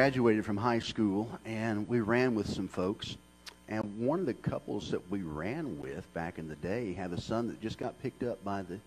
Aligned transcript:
Graduated 0.00 0.46
from 0.46 0.56
high 0.56 0.78
school, 0.78 1.28
and 1.44 1.86
we 1.86 2.00
ran 2.00 2.34
with 2.34 2.48
some 2.48 2.68
folks. 2.68 3.18
And 3.68 3.98
one 3.98 4.18
of 4.18 4.24
the 4.24 4.32
couples 4.32 4.90
that 4.92 5.10
we 5.10 5.20
ran 5.20 5.78
with 5.78 6.10
back 6.14 6.38
in 6.38 6.48
the 6.48 6.54
day 6.56 6.94
had 6.94 7.12
a 7.12 7.20
son 7.20 7.48
that 7.48 7.60
just 7.60 7.76
got 7.76 8.00
picked 8.02 8.22
up 8.22 8.42
by 8.42 8.62
the 8.62 8.78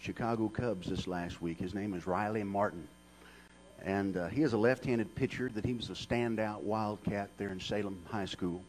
Chicago 0.00 0.48
Cubs 0.48 0.88
this 0.88 1.06
last 1.06 1.40
week. 1.40 1.60
His 1.60 1.72
name 1.72 1.94
is 1.94 2.08
Riley 2.08 2.42
Martin. 2.42 2.88
And 3.84 4.16
uh, 4.16 4.26
he 4.26 4.42
is 4.42 4.54
a 4.54 4.58
left-handed 4.58 5.14
pitcher 5.14 5.48
that 5.54 5.64
he 5.64 5.72
was 5.72 5.88
a 5.88 5.92
standout 5.92 6.62
Wildcat 6.62 7.30
there 7.38 7.50
in 7.50 7.60
Salem 7.60 8.02
High 8.10 8.24
School. 8.24 8.60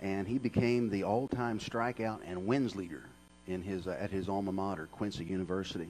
And 0.00 0.26
he 0.26 0.38
became 0.38 0.90
the 0.90 1.04
all-time 1.04 1.60
strikeout 1.60 2.22
and 2.26 2.48
wins 2.48 2.74
leader 2.74 3.04
in 3.46 3.62
his, 3.62 3.86
uh, 3.86 3.96
at 4.00 4.10
his 4.10 4.28
alma 4.28 4.50
mater, 4.50 4.88
Quincy 4.90 5.24
University. 5.24 5.86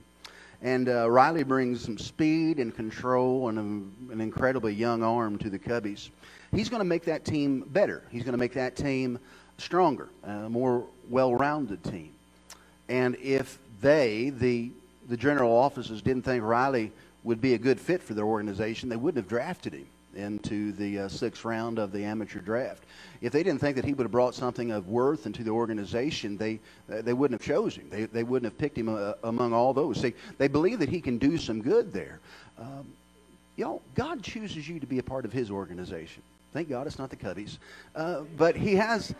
And 0.62 0.88
uh, 0.88 1.10
Riley 1.10 1.42
brings 1.42 1.82
some 1.82 1.98
speed 1.98 2.58
and 2.58 2.74
control 2.74 3.48
and 3.48 3.58
a, 3.58 4.12
an 4.12 4.20
incredibly 4.20 4.74
young 4.74 5.02
arm 5.02 5.38
to 5.38 5.50
the 5.50 5.58
Cubbies. 5.58 6.10
He's 6.52 6.68
going 6.68 6.80
to 6.80 6.84
make 6.84 7.04
that 7.04 7.24
team 7.24 7.64
better. 7.68 8.02
He's 8.10 8.22
going 8.22 8.32
to 8.32 8.38
make 8.38 8.54
that 8.54 8.76
team 8.76 9.18
stronger, 9.58 10.08
a 10.22 10.48
more 10.48 10.84
well-rounded 11.08 11.84
team. 11.84 12.12
And 12.88 13.16
if 13.16 13.58
they, 13.80 14.30
the 14.30 14.70
the 15.08 15.16
general 15.16 15.52
offices, 15.52 16.02
didn't 16.02 16.24
think 16.24 16.42
Riley 16.42 16.90
would 17.22 17.40
be 17.40 17.54
a 17.54 17.58
good 17.58 17.78
fit 17.78 18.02
for 18.02 18.14
their 18.14 18.24
organization, 18.24 18.88
they 18.88 18.96
wouldn't 18.96 19.22
have 19.22 19.28
drafted 19.28 19.72
him 19.72 19.86
into 20.16 20.72
the 20.72 21.00
uh, 21.00 21.08
sixth 21.08 21.44
round 21.44 21.78
of 21.78 21.92
the 21.92 22.04
amateur 22.04 22.40
draft. 22.40 22.84
If 23.20 23.32
they 23.32 23.42
didn't 23.42 23.60
think 23.60 23.76
that 23.76 23.84
he 23.84 23.94
would 23.94 24.04
have 24.04 24.10
brought 24.10 24.34
something 24.34 24.70
of 24.70 24.88
worth 24.88 25.26
into 25.26 25.44
the 25.44 25.50
organization, 25.50 26.36
they 26.36 26.60
uh, 26.90 27.02
they 27.02 27.12
wouldn't 27.12 27.40
have 27.40 27.46
chosen 27.46 27.82
him. 27.82 27.90
They, 27.90 28.04
they 28.06 28.24
wouldn't 28.24 28.50
have 28.50 28.58
picked 28.58 28.76
him 28.76 28.88
uh, 28.88 29.14
among 29.24 29.52
all 29.52 29.72
those. 29.72 30.02
They, 30.02 30.14
they 30.38 30.48
believe 30.48 30.78
that 30.80 30.88
he 30.88 31.00
can 31.00 31.18
do 31.18 31.38
some 31.38 31.62
good 31.62 31.92
there. 31.92 32.20
Um, 32.58 32.86
you 33.56 33.64
know, 33.64 33.82
God 33.94 34.22
chooses 34.22 34.68
you 34.68 34.80
to 34.80 34.86
be 34.86 34.98
a 34.98 35.02
part 35.02 35.24
of 35.24 35.32
his 35.32 35.50
organization. 35.50 36.22
Thank 36.52 36.68
God 36.68 36.86
it's 36.86 36.98
not 36.98 37.10
the 37.10 37.16
Cubbies. 37.16 37.58
Uh, 37.94 38.22
but 38.36 38.56
he 38.56 38.74
has, 38.76 39.14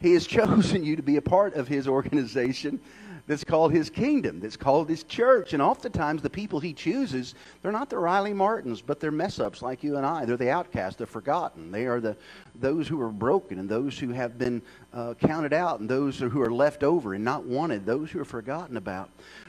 he 0.00 0.12
has 0.14 0.26
chosen 0.28 0.84
you 0.84 0.96
to 0.96 1.02
be 1.02 1.16
a 1.16 1.22
part 1.22 1.54
of 1.54 1.68
his 1.68 1.88
organization 1.88 2.80
that's 3.26 3.44
called 3.44 3.72
his 3.72 3.88
kingdom, 3.88 4.40
that's 4.40 4.56
called 4.56 4.88
his 4.88 5.04
church. 5.04 5.52
And 5.52 5.62
oftentimes, 5.62 6.22
the 6.22 6.30
people 6.30 6.58
he 6.58 6.72
chooses, 6.72 7.34
they're 7.62 7.72
not 7.72 7.88
the 7.88 7.98
Riley 7.98 8.32
Martins, 8.32 8.82
but 8.82 8.98
they're 8.98 9.12
mess 9.12 9.38
ups 9.38 9.62
like 9.62 9.84
you 9.84 9.96
and 9.96 10.04
I. 10.04 10.24
They're 10.24 10.36
the 10.36 10.50
outcasts, 10.50 10.96
the 10.96 11.06
forgotten. 11.06 11.70
They 11.70 11.86
are 11.86 12.00
the, 12.00 12.16
those 12.56 12.88
who 12.88 13.00
are 13.00 13.10
broken 13.10 13.58
and 13.58 13.68
those 13.68 13.98
who 13.98 14.10
have 14.10 14.38
been 14.38 14.60
uh, 14.92 15.14
counted 15.14 15.52
out 15.52 15.80
and 15.80 15.88
those 15.88 16.18
who 16.18 16.42
are 16.42 16.50
left 16.50 16.82
over 16.82 17.14
and 17.14 17.24
not 17.24 17.44
wanted, 17.44 17.86
those 17.86 18.10
who 18.10 18.20
are 18.20 18.24
forgotten 18.24 18.76
about. 18.76 19.08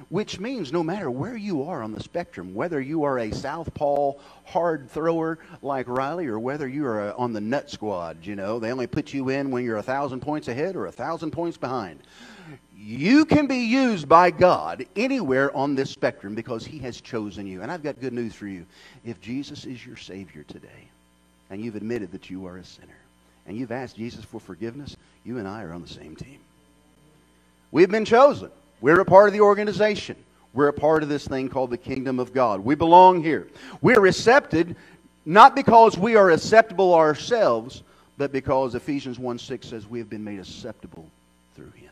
Which 0.09 0.39
means 0.39 0.71
no 0.71 0.83
matter 0.83 1.09
where 1.09 1.35
you 1.35 1.63
are 1.63 1.81
on 1.81 1.91
the 1.91 2.03
spectrum, 2.03 2.53
whether 2.53 2.79
you 2.79 3.03
are 3.03 3.19
a 3.19 3.31
southpaw 3.31 4.13
hard 4.45 4.89
thrower 4.89 5.39
like 5.61 5.88
Riley 5.88 6.27
or 6.27 6.39
whether 6.39 6.67
you 6.67 6.85
are 6.85 7.09
a, 7.09 7.16
on 7.16 7.33
the 7.33 7.41
nut 7.41 7.71
squad, 7.71 8.25
you 8.25 8.35
know, 8.35 8.59
they 8.59 8.71
only 8.71 8.88
put 8.88 9.13
you 9.13 9.29
in 9.29 9.49
when 9.49 9.63
you're 9.63 9.77
a 9.77 9.83
thousand 9.83 10.19
points 10.19 10.47
ahead 10.47 10.75
or 10.75 10.85
a 10.85 10.91
thousand 10.91 11.31
points 11.31 11.57
behind 11.57 11.99
you 12.85 13.23
can 13.23 13.47
be 13.47 13.59
used 13.59 14.09
by 14.09 14.29
God 14.29 14.85
anywhere 14.97 15.55
on 15.55 15.73
this 15.73 15.89
spectrum 15.89 16.35
because 16.35 16.65
He 16.65 16.79
has 16.79 16.99
chosen 16.99 17.47
you. 17.47 17.61
And 17.61 17.71
I've 17.71 17.81
got 17.81 18.01
good 18.01 18.11
news 18.11 18.35
for 18.35 18.45
you. 18.45 18.65
If 19.05 19.21
Jesus 19.21 19.65
is 19.65 19.85
your 19.85 19.95
Savior 19.95 20.43
today, 20.43 20.89
and 21.49 21.63
you've 21.63 21.77
admitted 21.77 22.11
that 22.11 22.29
you 22.29 22.45
are 22.45 22.57
a 22.57 22.65
sinner, 22.65 22.97
and 23.47 23.55
you've 23.55 23.71
asked 23.71 23.95
Jesus 23.95 24.25
for 24.25 24.41
forgiveness, 24.41 24.97
you 25.23 25.38
and 25.38 25.47
I 25.47 25.63
are 25.63 25.72
on 25.72 25.81
the 25.81 25.88
same 25.88 26.17
team. 26.17 26.39
We've 27.72 27.89
been 27.89 28.03
chosen. 28.03 28.51
We're 28.81 28.99
a 28.99 29.05
part 29.05 29.27
of 29.27 29.33
the 29.33 29.41
organization. 29.41 30.17
We're 30.53 30.67
a 30.67 30.73
part 30.73 31.03
of 31.03 31.09
this 31.09 31.25
thing 31.25 31.47
called 31.47 31.69
the 31.69 31.77
kingdom 31.77 32.19
of 32.19 32.33
God. 32.33 32.59
We 32.59 32.75
belong 32.75 33.23
here. 33.23 33.47
We're 33.81 34.05
accepted 34.05 34.75
not 35.25 35.55
because 35.55 35.97
we 35.97 36.17
are 36.17 36.31
acceptable 36.31 36.93
ourselves, 36.93 37.81
but 38.17 38.33
because 38.33 38.75
Ephesians 38.75 39.17
1 39.17 39.39
6 39.39 39.69
says 39.69 39.88
we 39.88 39.99
have 39.99 40.09
been 40.09 40.25
made 40.25 40.39
acceptable 40.39 41.05
through 41.55 41.72
Him 41.72 41.82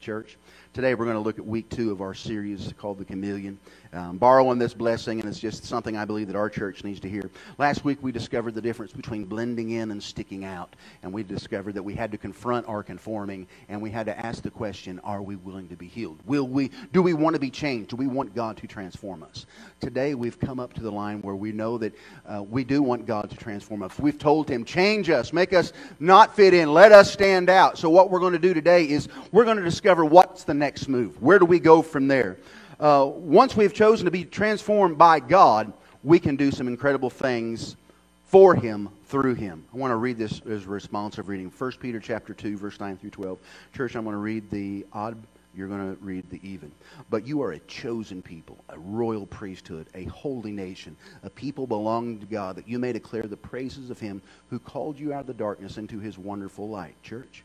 church. 0.00 0.38
Today 0.72 0.94
we're 0.94 1.04
going 1.04 1.16
to 1.16 1.22
look 1.22 1.38
at 1.38 1.46
week 1.46 1.68
two 1.68 1.90
of 1.90 2.00
our 2.00 2.14
series 2.14 2.72
called 2.78 2.98
The 2.98 3.04
Chameleon. 3.04 3.58
Um, 3.92 4.18
borrowing 4.18 4.60
this 4.60 4.72
blessing, 4.72 5.18
and 5.18 5.28
it's 5.28 5.40
just 5.40 5.64
something 5.64 5.96
I 5.96 6.04
believe 6.04 6.28
that 6.28 6.36
our 6.36 6.48
church 6.48 6.84
needs 6.84 7.00
to 7.00 7.08
hear. 7.08 7.28
Last 7.58 7.84
week 7.84 7.98
we 8.00 8.12
discovered 8.12 8.54
the 8.54 8.60
difference 8.60 8.92
between 8.92 9.24
blending 9.24 9.70
in 9.70 9.90
and 9.90 10.00
sticking 10.00 10.44
out, 10.44 10.76
and 11.02 11.12
we 11.12 11.24
discovered 11.24 11.74
that 11.74 11.82
we 11.82 11.96
had 11.96 12.12
to 12.12 12.18
confront 12.18 12.68
our 12.68 12.84
conforming, 12.84 13.48
and 13.68 13.82
we 13.82 13.90
had 13.90 14.06
to 14.06 14.16
ask 14.16 14.44
the 14.44 14.50
question: 14.50 15.00
Are 15.00 15.22
we 15.22 15.34
willing 15.34 15.66
to 15.70 15.76
be 15.76 15.88
healed? 15.88 16.20
Will 16.24 16.46
we? 16.46 16.70
Do 16.92 17.02
we 17.02 17.14
want 17.14 17.34
to 17.34 17.40
be 17.40 17.50
changed? 17.50 17.90
Do 17.90 17.96
we 17.96 18.06
want 18.06 18.32
God 18.32 18.58
to 18.58 18.68
transform 18.68 19.24
us? 19.24 19.46
Today 19.80 20.14
we've 20.14 20.38
come 20.38 20.60
up 20.60 20.72
to 20.74 20.82
the 20.82 20.92
line 20.92 21.20
where 21.22 21.34
we 21.34 21.50
know 21.50 21.76
that 21.78 21.92
uh, 22.28 22.44
we 22.48 22.62
do 22.62 22.84
want 22.84 23.06
God 23.06 23.28
to 23.30 23.36
transform 23.36 23.82
us. 23.82 23.98
We've 23.98 24.18
told 24.18 24.48
Him, 24.48 24.64
"Change 24.64 25.10
us, 25.10 25.32
make 25.32 25.52
us 25.52 25.72
not 25.98 26.36
fit 26.36 26.54
in, 26.54 26.72
let 26.72 26.92
us 26.92 27.12
stand 27.12 27.50
out." 27.50 27.76
So 27.76 27.90
what 27.90 28.08
we're 28.08 28.20
going 28.20 28.34
to 28.34 28.38
do 28.38 28.54
today 28.54 28.88
is 28.88 29.08
we're 29.32 29.44
going 29.44 29.56
to 29.56 29.64
discover 29.64 30.04
what's 30.04 30.44
the 30.44 30.54
next 30.54 30.86
move. 30.86 31.20
Where 31.20 31.40
do 31.40 31.44
we 31.44 31.58
go 31.58 31.82
from 31.82 32.06
there? 32.06 32.36
Uh, 32.80 33.06
once 33.14 33.54
we've 33.56 33.74
chosen 33.74 34.06
to 34.06 34.10
be 34.10 34.24
transformed 34.24 34.96
by 34.96 35.20
God, 35.20 35.72
we 36.02 36.18
can 36.18 36.36
do 36.36 36.50
some 36.50 36.66
incredible 36.66 37.10
things 37.10 37.76
for 38.24 38.54
him 38.54 38.88
through 39.06 39.34
him. 39.34 39.64
I 39.74 39.76
want 39.76 39.90
to 39.90 39.96
read 39.96 40.16
this 40.16 40.40
as 40.48 40.64
a 40.64 40.68
responsive 40.68 41.28
reading. 41.28 41.52
1 41.56 41.72
Peter 41.80 42.00
chapter 42.00 42.32
2, 42.32 42.56
verse 42.56 42.80
9 42.80 42.96
through 42.96 43.10
12. 43.10 43.38
Church, 43.76 43.96
I'm 43.96 44.04
going 44.04 44.14
to 44.14 44.18
read 44.18 44.48
the 44.50 44.86
odd, 44.94 45.16
you're 45.54 45.68
going 45.68 45.94
to 45.94 46.02
read 46.02 46.30
the 46.30 46.40
even. 46.42 46.72
But 47.10 47.26
you 47.26 47.42
are 47.42 47.52
a 47.52 47.58
chosen 47.60 48.22
people, 48.22 48.56
a 48.70 48.78
royal 48.78 49.26
priesthood, 49.26 49.86
a 49.94 50.04
holy 50.04 50.52
nation, 50.52 50.96
a 51.22 51.28
people 51.28 51.66
belonging 51.66 52.20
to 52.20 52.26
God, 52.26 52.56
that 52.56 52.68
you 52.68 52.78
may 52.78 52.92
declare 52.92 53.24
the 53.24 53.36
praises 53.36 53.90
of 53.90 54.00
him 54.00 54.22
who 54.48 54.58
called 54.58 54.98
you 54.98 55.12
out 55.12 55.22
of 55.22 55.26
the 55.26 55.34
darkness 55.34 55.76
into 55.76 55.98
his 55.98 56.16
wonderful 56.16 56.68
light. 56.68 56.94
Church? 57.02 57.42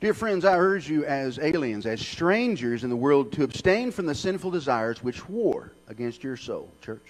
Dear 0.00 0.14
friends, 0.14 0.46
I 0.46 0.56
urge 0.56 0.88
you 0.88 1.04
as 1.04 1.38
aliens, 1.38 1.84
as 1.84 2.00
strangers 2.00 2.84
in 2.84 2.88
the 2.88 2.96
world, 2.96 3.32
to 3.32 3.42
abstain 3.42 3.90
from 3.90 4.06
the 4.06 4.14
sinful 4.14 4.50
desires 4.50 5.02
which 5.02 5.28
war 5.28 5.72
against 5.88 6.24
your 6.24 6.38
soul. 6.38 6.70
Church. 6.80 7.02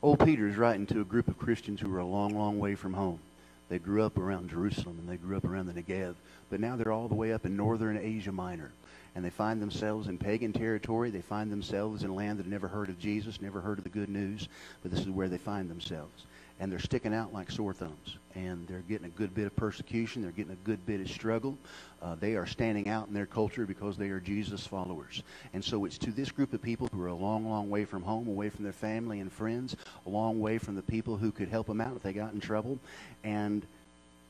Old 0.00 0.18
Peter 0.24 0.48
is 0.48 0.56
writing 0.56 0.86
to 0.86 1.02
a 1.02 1.04
group 1.04 1.28
of 1.28 1.38
Christians 1.38 1.78
who 1.78 1.90
were 1.90 1.98
a 1.98 2.06
long, 2.06 2.34
long 2.34 2.58
way 2.58 2.74
from 2.74 2.94
home. 2.94 3.20
They 3.68 3.78
grew 3.78 4.02
up 4.02 4.16
around 4.16 4.48
Jerusalem 4.48 4.98
and 4.98 5.06
they 5.06 5.18
grew 5.18 5.36
up 5.36 5.44
around 5.44 5.66
the 5.66 5.74
Negev, 5.74 6.14
but 6.48 6.58
now 6.58 6.76
they're 6.76 6.90
all 6.90 7.08
the 7.08 7.14
way 7.14 7.34
up 7.34 7.44
in 7.44 7.54
northern 7.54 7.98
Asia 7.98 8.32
Minor 8.32 8.72
and 9.14 9.24
they 9.24 9.30
find 9.30 9.60
themselves 9.60 10.08
in 10.08 10.18
pagan 10.18 10.52
territory. 10.52 11.10
They 11.10 11.20
find 11.20 11.50
themselves 11.50 12.02
in 12.02 12.10
a 12.10 12.14
land 12.14 12.38
that 12.38 12.46
never 12.46 12.68
heard 12.68 12.88
of 12.88 12.98
Jesus, 12.98 13.42
never 13.42 13.60
heard 13.60 13.78
of 13.78 13.84
the 13.84 13.90
good 13.90 14.08
news, 14.08 14.48
but 14.82 14.90
this 14.90 15.00
is 15.00 15.08
where 15.08 15.28
they 15.28 15.38
find 15.38 15.70
themselves. 15.70 16.24
And 16.60 16.70
they're 16.70 16.78
sticking 16.78 17.12
out 17.12 17.32
like 17.32 17.50
sore 17.50 17.74
thumbs. 17.74 18.16
And 18.34 18.68
they're 18.68 18.84
getting 18.88 19.06
a 19.06 19.10
good 19.10 19.34
bit 19.34 19.46
of 19.46 19.56
persecution. 19.56 20.22
They're 20.22 20.30
getting 20.30 20.52
a 20.52 20.66
good 20.66 20.86
bit 20.86 21.00
of 21.00 21.10
struggle. 21.10 21.58
Uh, 22.00 22.14
they 22.14 22.36
are 22.36 22.46
standing 22.46 22.88
out 22.88 23.08
in 23.08 23.14
their 23.14 23.26
culture 23.26 23.66
because 23.66 23.96
they 23.96 24.10
are 24.10 24.20
Jesus 24.20 24.64
followers. 24.66 25.22
And 25.54 25.64
so 25.64 25.84
it's 25.84 25.98
to 25.98 26.12
this 26.12 26.30
group 26.30 26.52
of 26.52 26.62
people 26.62 26.88
who 26.92 27.02
are 27.02 27.08
a 27.08 27.14
long, 27.14 27.48
long 27.48 27.68
way 27.68 27.84
from 27.84 28.02
home, 28.02 28.28
away 28.28 28.48
from 28.48 28.62
their 28.62 28.72
family 28.72 29.18
and 29.18 29.32
friends, 29.32 29.76
a 30.06 30.08
long 30.08 30.40
way 30.40 30.58
from 30.58 30.76
the 30.76 30.82
people 30.82 31.16
who 31.16 31.32
could 31.32 31.48
help 31.48 31.66
them 31.66 31.80
out 31.80 31.96
if 31.96 32.02
they 32.02 32.12
got 32.12 32.32
in 32.32 32.40
trouble. 32.40 32.78
And 33.24 33.66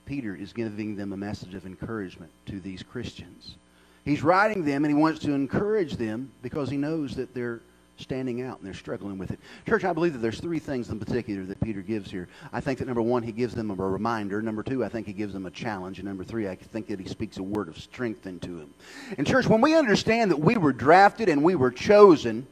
Peter 0.07 0.35
is 0.35 0.53
giving 0.53 0.97
them 0.97 1.13
a 1.13 1.17
message 1.17 1.55
of 1.55 1.67
encouragement 1.67 2.33
to 2.47 2.61
these 2.61 2.83
Christians. 2.83 3.57
He's 4.05 4.23
writing 4.23 4.65
them 4.65 4.85
and 4.85 4.95
he 4.95 5.01
wants 5.01 5.21
to 5.21 5.33
encourage 5.33 5.97
them 5.97 6.31
because 6.43 6.69
he 6.69 6.77
knows 6.77 7.15
that 7.17 7.35
they're 7.35 7.61
standing 7.99 8.43
out 8.43 8.59
and 8.59 8.67
they're 8.67 8.75
struggling 8.75 9.17
with 9.17 9.31
it. 9.31 9.39
Church, 9.67 9.85
I 9.85 9.93
believe 9.93 10.13
that 10.15 10.19
there's 10.19 10.41
three 10.41 10.59
things 10.59 10.89
in 10.91 10.99
particular 10.99 11.45
that 11.45 11.61
Peter 11.61 11.83
gives 11.83 12.11
here. 12.11 12.29
I 12.53 12.61
think 12.61 12.81
that 12.81 12.87
number 12.87 13.03
one, 13.03 13.23
he 13.23 13.33
gives 13.33 13.55
them 13.55 13.71
a 13.71 13.75
reminder. 13.75 14.43
Number 14.43 14.63
two, 14.63 14.85
I 14.85 14.89
think 14.89 15.07
he 15.07 15.13
gives 15.13 15.33
them 15.33 15.47
a 15.47 15.51
challenge. 15.51 15.99
And 15.99 16.09
number 16.09 16.25
three, 16.25 16.49
I 16.49 16.57
think 16.57 16.89
that 16.89 16.99
he 16.99 17.07
speaks 17.07 17.37
a 17.37 17.43
word 17.43 17.69
of 17.69 17.79
strength 17.79 18.27
into 18.27 18.59
them. 18.59 18.75
And 19.19 19.27
church, 19.27 19.47
when 19.47 19.61
we 19.61 19.77
understand 19.77 20.31
that 20.33 20.41
we 20.41 20.57
were 20.57 20.73
drafted 20.73 21.29
and 21.29 21.45
we 21.45 21.55
were 21.55 21.71
chosen, 21.71 22.47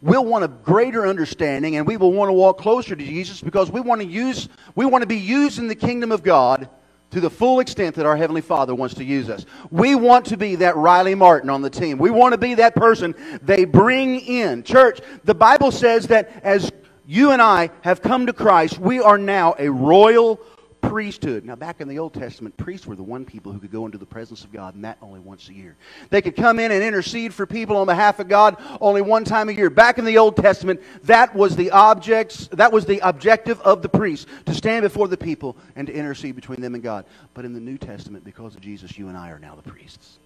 we'll 0.00 0.24
want 0.24 0.44
a 0.44 0.48
greater 0.48 1.06
understanding 1.06 1.76
and 1.76 1.86
we 1.86 1.96
will 1.98 2.12
want 2.12 2.30
to 2.30 2.32
walk 2.32 2.58
closer 2.58 2.96
to 2.96 3.04
Jesus 3.04 3.42
because 3.42 3.70
we 3.70 3.80
want 3.80 4.00
to 4.00 4.06
use, 4.06 4.48
we 4.74 4.86
want 4.86 5.02
to 5.02 5.06
be 5.06 5.18
used 5.18 5.58
in 5.58 5.68
the 5.68 5.74
kingdom 5.74 6.12
of 6.12 6.22
God 6.22 6.68
to 7.10 7.20
the 7.20 7.30
full 7.30 7.60
extent 7.60 7.94
that 7.96 8.06
our 8.06 8.16
Heavenly 8.16 8.40
Father 8.40 8.74
wants 8.74 8.94
to 8.96 9.04
use 9.04 9.28
us. 9.30 9.46
We 9.70 9.94
want 9.94 10.26
to 10.26 10.36
be 10.36 10.56
that 10.56 10.76
Riley 10.76 11.14
Martin 11.14 11.48
on 11.50 11.62
the 11.62 11.70
team. 11.70 11.98
We 11.98 12.10
want 12.10 12.32
to 12.32 12.38
be 12.38 12.54
that 12.54 12.74
person 12.74 13.14
they 13.42 13.64
bring 13.64 14.20
in. 14.20 14.62
Church, 14.62 15.00
the 15.24 15.34
Bible 15.34 15.70
says 15.70 16.08
that 16.08 16.40
as 16.42 16.72
you 17.06 17.30
and 17.30 17.40
I 17.40 17.70
have 17.82 18.02
come 18.02 18.26
to 18.26 18.32
Christ, 18.32 18.78
we 18.78 19.00
are 19.00 19.18
now 19.18 19.54
a 19.58 19.70
royal 19.70 20.40
priesthood. 20.88 21.44
Now, 21.44 21.56
back 21.56 21.80
in 21.80 21.88
the 21.88 21.98
Old 21.98 22.14
Testament, 22.14 22.56
priests 22.56 22.86
were 22.86 22.96
the 22.96 23.02
one 23.02 23.24
people 23.24 23.52
who 23.52 23.58
could 23.58 23.72
go 23.72 23.86
into 23.86 23.98
the 23.98 24.06
presence 24.06 24.44
of 24.44 24.52
God, 24.52 24.74
and 24.74 24.84
that 24.84 24.98
only 25.02 25.20
once 25.20 25.48
a 25.48 25.54
year. 25.54 25.76
They 26.10 26.22
could 26.22 26.36
come 26.36 26.58
in 26.58 26.70
and 26.70 26.82
intercede 26.82 27.34
for 27.34 27.46
people 27.46 27.76
on 27.76 27.86
behalf 27.86 28.20
of 28.20 28.28
God 28.28 28.56
only 28.80 29.02
one 29.02 29.24
time 29.24 29.48
a 29.48 29.52
year. 29.52 29.70
Back 29.70 29.98
in 29.98 30.04
the 30.04 30.18
Old 30.18 30.36
Testament, 30.36 30.80
that 31.04 31.34
was 31.34 31.56
the 31.56 31.70
objects, 31.70 32.48
that 32.52 32.72
was 32.72 32.86
the 32.86 33.00
objective 33.00 33.60
of 33.60 33.82
the 33.82 33.88
priest, 33.88 34.28
to 34.46 34.54
stand 34.54 34.82
before 34.82 35.08
the 35.08 35.16
people 35.16 35.56
and 35.76 35.86
to 35.86 35.92
intercede 35.92 36.34
between 36.34 36.60
them 36.60 36.74
and 36.74 36.82
God. 36.82 37.04
But 37.34 37.44
in 37.44 37.52
the 37.52 37.60
New 37.60 37.78
Testament, 37.78 38.24
because 38.24 38.54
of 38.54 38.60
Jesus, 38.60 38.98
you 38.98 39.08
and 39.08 39.16
I 39.16 39.30
are 39.30 39.38
now 39.38 39.54
the 39.54 39.68
priests. 39.68 40.18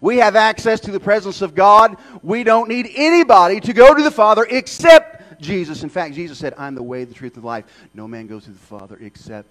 We 0.00 0.18
have 0.18 0.36
access 0.36 0.80
to 0.80 0.90
the 0.90 1.00
presence 1.00 1.42
of 1.42 1.54
God. 1.54 1.96
We 2.22 2.44
don't 2.44 2.68
need 2.68 2.90
anybody 2.94 3.60
to 3.60 3.72
go 3.72 3.94
to 3.94 4.02
the 4.02 4.10
Father 4.10 4.46
except 4.48 5.40
Jesus. 5.40 5.82
In 5.82 5.88
fact, 5.88 6.14
Jesus 6.14 6.38
said, 6.38 6.54
I'm 6.58 6.74
the 6.74 6.82
way, 6.82 7.04
the 7.04 7.14
truth, 7.14 7.34
and 7.34 7.42
the 7.42 7.46
life. 7.46 7.64
No 7.94 8.06
man 8.06 8.26
goes 8.26 8.44
to 8.44 8.50
the 8.50 8.58
Father 8.58 8.98
except 9.00 9.48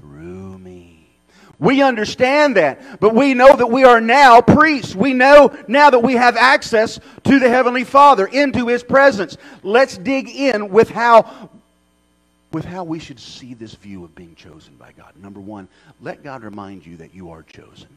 through 0.00 0.58
me. 0.58 1.08
We 1.58 1.82
understand 1.82 2.56
that, 2.56 3.00
but 3.00 3.14
we 3.14 3.34
know 3.34 3.54
that 3.54 3.66
we 3.66 3.84
are 3.84 4.00
now 4.00 4.40
priests. 4.40 4.94
We 4.94 5.12
know 5.12 5.54
now 5.68 5.90
that 5.90 6.02
we 6.02 6.14
have 6.14 6.36
access 6.36 6.98
to 7.24 7.38
the 7.38 7.50
Heavenly 7.50 7.84
Father, 7.84 8.26
into 8.26 8.68
His 8.68 8.82
presence. 8.82 9.36
Let's 9.62 9.98
dig 9.98 10.28
in 10.28 10.70
with 10.70 10.88
how, 10.88 11.50
with 12.50 12.64
how 12.64 12.84
we 12.84 12.98
should 12.98 13.20
see 13.20 13.52
this 13.52 13.74
view 13.74 14.04
of 14.04 14.14
being 14.14 14.34
chosen 14.36 14.74
by 14.76 14.92
God. 14.96 15.12
Number 15.20 15.40
one, 15.40 15.68
let 16.00 16.24
God 16.24 16.42
remind 16.44 16.86
you 16.86 16.96
that 16.96 17.14
you 17.14 17.30
are 17.30 17.42
chosen. 17.42 17.88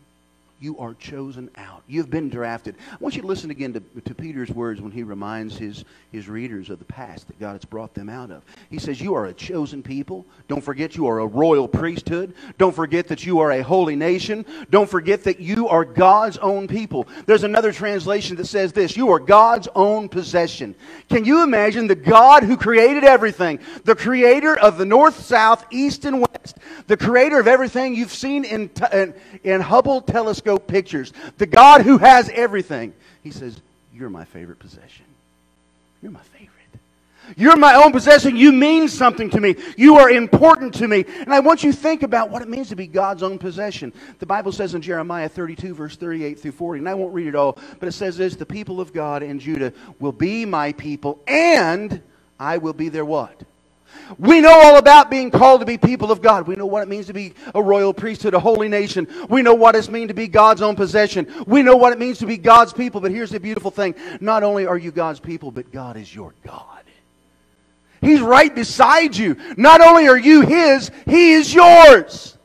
You 0.63 0.77
are 0.77 0.93
chosen 0.93 1.49
out. 1.57 1.83
You've 1.87 2.09
been 2.09 2.29
drafted. 2.29 2.77
I 2.89 2.95
want 3.01 3.17
you 3.17 3.21
to 3.21 3.27
listen 3.27 3.51
again 3.51 3.73
to, 3.73 3.81
to 3.81 4.15
Peter's 4.15 4.49
words 4.49 4.79
when 4.79 4.93
he 4.93 5.03
reminds 5.03 5.57
his, 5.57 5.83
his 6.09 6.29
readers 6.29 6.69
of 6.69 6.79
the 6.79 6.85
past 6.85 7.27
that 7.27 7.37
God 7.37 7.51
has 7.51 7.65
brought 7.65 7.93
them 7.93 8.07
out 8.07 8.31
of. 8.31 8.43
He 8.69 8.79
says, 8.79 9.01
You 9.01 9.13
are 9.15 9.25
a 9.25 9.33
chosen 9.33 9.83
people. 9.83 10.25
Don't 10.47 10.63
forget 10.63 10.95
you 10.95 11.07
are 11.07 11.19
a 11.19 11.27
royal 11.27 11.67
priesthood. 11.67 12.33
Don't 12.57 12.73
forget 12.73 13.09
that 13.09 13.25
you 13.25 13.39
are 13.39 13.51
a 13.51 13.61
holy 13.61 13.97
nation. 13.97 14.45
Don't 14.69 14.89
forget 14.89 15.25
that 15.25 15.41
you 15.41 15.67
are 15.67 15.83
God's 15.83 16.37
own 16.37 16.69
people. 16.69 17.09
There's 17.25 17.43
another 17.43 17.73
translation 17.73 18.37
that 18.37 18.47
says 18.47 18.71
this 18.71 18.95
You 18.95 19.11
are 19.11 19.19
God's 19.19 19.67
own 19.75 20.07
possession. 20.07 20.75
Can 21.09 21.25
you 21.25 21.43
imagine 21.43 21.87
the 21.87 21.95
God 21.95 22.43
who 22.43 22.55
created 22.55 23.03
everything, 23.03 23.59
the 23.83 23.95
creator 23.95 24.57
of 24.57 24.77
the 24.77 24.85
north, 24.85 25.25
south, 25.25 25.65
east, 25.71 26.05
and 26.05 26.21
west, 26.21 26.57
the 26.87 26.95
creator 26.95 27.37
of 27.37 27.49
everything 27.49 27.95
you've 27.95 28.13
seen 28.13 28.45
in, 28.45 28.71
in, 28.93 29.13
in 29.43 29.59
Hubble 29.59 29.99
telescope? 29.99 30.52
Pictures, 30.59 31.13
the 31.37 31.45
God 31.45 31.81
who 31.81 31.97
has 31.97 32.29
everything. 32.29 32.93
He 33.23 33.31
says, 33.31 33.59
You're 33.93 34.09
my 34.09 34.25
favorite 34.25 34.59
possession. 34.59 35.05
You're 36.01 36.11
my 36.11 36.21
favorite. 36.21 36.49
You're 37.37 37.55
my 37.55 37.75
own 37.75 37.91
possession. 37.91 38.35
You 38.35 38.51
mean 38.51 38.87
something 38.87 39.29
to 39.31 39.39
me. 39.39 39.55
You 39.77 39.97
are 39.97 40.09
important 40.09 40.73
to 40.75 40.87
me. 40.87 41.05
And 41.21 41.33
I 41.33 41.39
want 41.39 41.63
you 41.63 41.71
to 41.71 41.77
think 41.77 42.03
about 42.03 42.29
what 42.29 42.41
it 42.41 42.49
means 42.49 42.69
to 42.69 42.75
be 42.75 42.87
God's 42.87 43.23
own 43.23 43.39
possession. 43.39 43.93
The 44.19 44.25
Bible 44.25 44.51
says 44.51 44.75
in 44.75 44.81
Jeremiah 44.81 45.29
32, 45.29 45.73
verse 45.73 45.95
38 45.95 46.39
through 46.39 46.51
40, 46.51 46.79
and 46.79 46.89
I 46.89 46.93
won't 46.93 47.13
read 47.13 47.27
it 47.27 47.35
all, 47.35 47.57
but 47.79 47.87
it 47.87 47.93
says 47.93 48.17
this 48.17 48.35
The 48.35 48.45
people 48.45 48.81
of 48.81 48.93
God 48.93 49.23
and 49.23 49.39
Judah 49.39 49.73
will 49.99 50.11
be 50.11 50.45
my 50.45 50.73
people, 50.73 51.21
and 51.27 52.01
I 52.39 52.57
will 52.57 52.73
be 52.73 52.89
their 52.89 53.05
what? 53.05 53.41
We 54.17 54.41
know 54.41 54.51
all 54.51 54.77
about 54.77 55.09
being 55.09 55.31
called 55.31 55.61
to 55.61 55.65
be 55.65 55.77
people 55.77 56.11
of 56.11 56.21
God. 56.21 56.47
We 56.47 56.55
know 56.55 56.65
what 56.65 56.83
it 56.83 56.89
means 56.89 57.07
to 57.07 57.13
be 57.13 57.33
a 57.55 57.61
royal 57.61 57.93
priesthood, 57.93 58.33
a 58.33 58.39
holy 58.39 58.69
nation. 58.69 59.07
We 59.29 59.41
know 59.41 59.53
what 59.53 59.75
it 59.75 59.89
means 59.89 60.09
to 60.09 60.13
be 60.13 60.27
God's 60.27 60.61
own 60.61 60.75
possession. 60.75 61.31
We 61.47 61.63
know 61.63 61.75
what 61.75 61.93
it 61.93 61.99
means 61.99 62.19
to 62.19 62.25
be 62.25 62.37
God's 62.37 62.73
people. 62.73 63.01
But 63.01 63.11
here's 63.11 63.31
the 63.31 63.39
beautiful 63.39 63.71
thing 63.71 63.95
not 64.21 64.43
only 64.43 64.65
are 64.65 64.77
you 64.77 64.91
God's 64.91 65.19
people, 65.19 65.51
but 65.51 65.71
God 65.71 65.97
is 65.97 66.13
your 66.13 66.33
God. 66.43 66.83
He's 68.01 68.21
right 68.21 68.53
beside 68.53 69.15
you. 69.15 69.37
Not 69.57 69.81
only 69.81 70.07
are 70.07 70.17
you 70.17 70.41
His, 70.41 70.91
He 71.05 71.33
is 71.33 71.53
yours. 71.53 72.37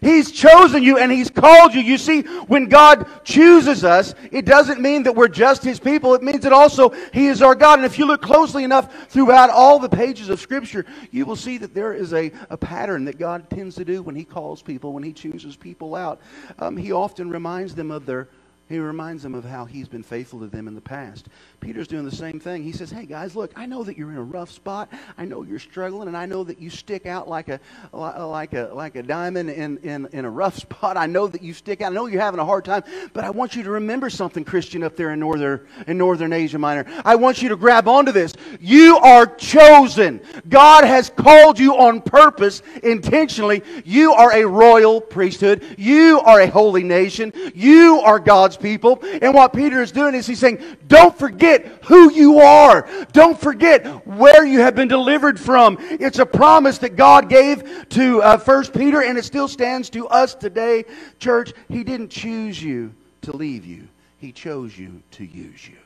He's 0.00 0.32
chosen 0.32 0.82
you 0.82 0.98
and 0.98 1.12
He's 1.12 1.30
called 1.30 1.74
you. 1.74 1.80
You 1.80 1.98
see, 1.98 2.22
when 2.22 2.68
God 2.68 3.06
chooses 3.24 3.84
us, 3.84 4.14
it 4.32 4.44
doesn't 4.44 4.80
mean 4.80 5.02
that 5.04 5.14
we're 5.14 5.28
just 5.28 5.62
His 5.62 5.78
people. 5.78 6.14
It 6.14 6.22
means 6.22 6.40
that 6.40 6.52
also 6.52 6.90
He 7.12 7.26
is 7.26 7.42
our 7.42 7.54
God. 7.54 7.78
And 7.78 7.86
if 7.86 7.98
you 7.98 8.06
look 8.06 8.22
closely 8.22 8.64
enough 8.64 9.10
throughout 9.10 9.50
all 9.50 9.78
the 9.78 9.88
pages 9.88 10.28
of 10.28 10.40
Scripture, 10.40 10.86
you 11.10 11.26
will 11.26 11.36
see 11.36 11.58
that 11.58 11.74
there 11.74 11.92
is 11.92 12.14
a, 12.14 12.32
a 12.48 12.56
pattern 12.56 13.04
that 13.04 13.18
God 13.18 13.48
tends 13.50 13.76
to 13.76 13.84
do 13.84 14.02
when 14.02 14.14
He 14.14 14.24
calls 14.24 14.62
people, 14.62 14.92
when 14.92 15.02
He 15.02 15.12
chooses 15.12 15.56
people 15.56 15.94
out. 15.94 16.20
Um, 16.58 16.76
he 16.76 16.92
often 16.92 17.30
reminds 17.30 17.74
them 17.74 17.90
of 17.90 18.06
their 18.06 18.28
he 18.70 18.78
reminds 18.78 19.24
them 19.24 19.34
of 19.34 19.44
how 19.44 19.64
he's 19.64 19.88
been 19.88 20.04
faithful 20.04 20.38
to 20.38 20.46
them 20.46 20.68
in 20.68 20.76
the 20.76 20.80
past. 20.80 21.26
Peter's 21.58 21.88
doing 21.88 22.04
the 22.04 22.14
same 22.14 22.38
thing. 22.38 22.62
He 22.62 22.70
says, 22.70 22.88
Hey, 22.88 23.04
guys, 23.04 23.34
look, 23.34 23.50
I 23.56 23.66
know 23.66 23.82
that 23.82 23.98
you're 23.98 24.12
in 24.12 24.16
a 24.16 24.22
rough 24.22 24.52
spot. 24.52 24.88
I 25.18 25.24
know 25.24 25.42
you're 25.42 25.58
struggling, 25.58 26.06
and 26.06 26.16
I 26.16 26.26
know 26.26 26.44
that 26.44 26.60
you 26.60 26.70
stick 26.70 27.04
out 27.04 27.28
like 27.28 27.48
a, 27.48 27.58
like 27.92 28.52
a, 28.52 28.70
like 28.72 28.94
a 28.94 29.02
diamond 29.02 29.50
in, 29.50 29.78
in, 29.78 30.06
in 30.12 30.24
a 30.24 30.30
rough 30.30 30.56
spot. 30.60 30.96
I 30.96 31.06
know 31.06 31.26
that 31.26 31.42
you 31.42 31.52
stick 31.52 31.80
out. 31.80 31.90
I 31.90 31.94
know 31.96 32.06
you're 32.06 32.20
having 32.20 32.38
a 32.38 32.44
hard 32.44 32.64
time, 32.64 32.84
but 33.12 33.24
I 33.24 33.30
want 33.30 33.56
you 33.56 33.64
to 33.64 33.70
remember 33.70 34.08
something, 34.08 34.44
Christian, 34.44 34.84
up 34.84 34.94
there 34.94 35.10
in 35.10 35.18
northern, 35.18 35.66
in 35.88 35.98
northern 35.98 36.32
Asia 36.32 36.58
Minor. 36.58 36.86
I 37.04 37.16
want 37.16 37.42
you 37.42 37.48
to 37.48 37.56
grab 37.56 37.88
onto 37.88 38.12
this. 38.12 38.34
You 38.60 38.98
are 38.98 39.26
chosen. 39.26 40.20
God 40.48 40.84
has 40.84 41.10
called 41.10 41.58
you 41.58 41.76
on 41.76 42.02
purpose, 42.02 42.62
intentionally. 42.84 43.64
You 43.84 44.12
are 44.12 44.32
a 44.32 44.46
royal 44.46 45.00
priesthood. 45.00 45.64
You 45.76 46.20
are 46.20 46.40
a 46.40 46.46
holy 46.46 46.84
nation. 46.84 47.32
You 47.52 48.00
are 48.04 48.20
God's 48.20 48.59
people. 48.60 49.00
And 49.22 49.34
what 49.34 49.52
Peter 49.52 49.82
is 49.82 49.92
doing 49.92 50.14
is 50.14 50.26
he's 50.26 50.38
saying, 50.38 50.62
don't 50.86 51.16
forget 51.18 51.66
who 51.84 52.10
you 52.12 52.40
are. 52.40 52.88
Don't 53.12 53.38
forget 53.38 54.06
where 54.06 54.44
you 54.44 54.60
have 54.60 54.74
been 54.74 54.88
delivered 54.88 55.38
from. 55.38 55.78
It's 55.80 56.18
a 56.18 56.26
promise 56.26 56.78
that 56.78 56.96
God 56.96 57.28
gave 57.28 57.88
to 57.90 58.22
uh, 58.22 58.36
First 58.36 58.72
Peter, 58.72 59.02
and 59.02 59.18
it 59.18 59.24
still 59.24 59.48
stands 59.48 59.90
to 59.90 60.06
us 60.08 60.34
today, 60.34 60.84
church. 61.18 61.52
He 61.68 61.84
didn't 61.84 62.10
choose 62.10 62.62
you 62.62 62.92
to 63.22 63.36
leave 63.36 63.64
you. 63.64 63.88
He 64.18 64.32
chose 64.32 64.76
you 64.76 65.02
to 65.12 65.24
use 65.24 65.66
you. 65.66 65.76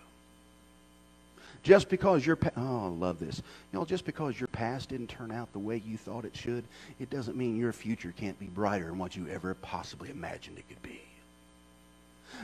Just 1.63 1.89
because 1.89 2.27
your 2.27 2.39
oh, 2.59 2.85
I 2.85 2.89
love 2.89 3.19
this. 3.19 3.41
You 3.73 3.79
know, 3.79 3.85
just 3.87 4.05
because 4.05 4.39
your 4.39 4.49
past 4.49 4.91
didn't 4.91 5.07
turn 5.07 5.31
out 5.31 5.51
the 5.53 5.59
way 5.59 5.83
you 5.85 5.97
thought 5.97 6.27
it 6.27 6.37
should, 6.37 6.65
it 7.01 7.09
doesn't 7.09 7.39
mean 7.39 7.57
your 7.57 7.73
future 7.73 8.13
can't 8.15 8.39
be 8.39 8.47
brighter 8.47 8.87
than 8.87 8.99
what 8.99 9.17
you 9.17 9.27
ever 9.29 9.55
possibly 9.55 10.11
imagined 10.11 10.59
it 10.59 10.69
could 10.69 10.83
be. 10.83 11.01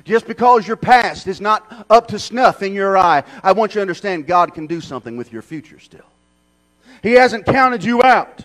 Just 0.04 0.26
because 0.26 0.66
your 0.66 0.76
past 0.76 1.26
is 1.26 1.40
not 1.40 1.86
up 1.90 2.08
to 2.08 2.18
snuff 2.18 2.62
in 2.62 2.72
your 2.72 2.96
eye, 2.96 3.22
I 3.42 3.52
want 3.52 3.72
you 3.72 3.78
to 3.78 3.82
understand 3.82 4.26
God 4.26 4.54
can 4.54 4.66
do 4.66 4.80
something 4.80 5.16
with 5.16 5.32
your 5.32 5.42
future 5.42 5.78
still. 5.78 6.00
He 7.02 7.12
hasn't 7.12 7.46
counted 7.46 7.84
you 7.84 8.02
out. 8.02 8.44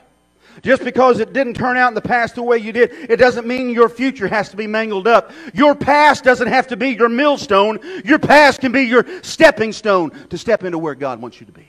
Just 0.62 0.84
because 0.84 1.20
it 1.20 1.34
didn't 1.34 1.56
turn 1.56 1.76
out 1.76 1.90
in 1.90 1.96
the 1.96 2.02
past 2.02 2.36
the 2.36 2.44
way 2.44 2.58
you 2.58 2.72
did, 2.72 2.92
it 3.10 3.18
doesn't 3.18 3.46
mean 3.46 3.70
your 3.70 3.90
future 3.90 4.28
has 4.28 4.50
to 4.50 4.58
be 4.58 4.68
mangled 4.68 5.06
up. 5.06 5.32
Your 5.54 5.76
past 5.76 6.24
doesn't 6.24 6.48
have 6.48 6.68
to 6.68 6.78
be 6.78 6.92
your 6.92 7.10
millstone. 7.10 7.80
Your 8.06 8.20
past 8.20 8.62
can 8.62 8.72
be 8.72 8.84
your 8.84 9.06
stepping 9.22 9.74
stone 9.74 10.12
to 10.30 10.38
step 10.38 10.64
into 10.64 10.78
where 10.78 10.96
God 10.96 11.22
wants 11.22 11.40
you 11.40 11.46
to 11.46 11.52
be. 11.52 11.68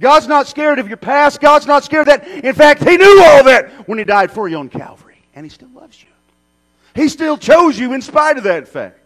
God's 0.00 0.28
not 0.28 0.46
scared 0.46 0.78
of 0.78 0.88
your 0.88 0.96
past. 0.96 1.40
God's 1.40 1.66
not 1.66 1.84
scared 1.84 2.08
of 2.08 2.20
that. 2.20 2.44
In 2.44 2.54
fact, 2.54 2.82
He 2.84 2.96
knew 2.96 3.22
all 3.24 3.44
that 3.44 3.88
when 3.88 3.98
He 3.98 4.04
died 4.04 4.30
for 4.30 4.48
you 4.48 4.56
on 4.58 4.68
Calvary. 4.68 5.18
And 5.34 5.44
He 5.44 5.50
still 5.50 5.70
loves 5.74 6.00
you. 6.02 6.08
He 6.94 7.08
still 7.08 7.38
chose 7.38 7.78
you 7.78 7.92
in 7.92 8.02
spite 8.02 8.38
of 8.38 8.44
that 8.44 8.68
fact. 8.68 8.98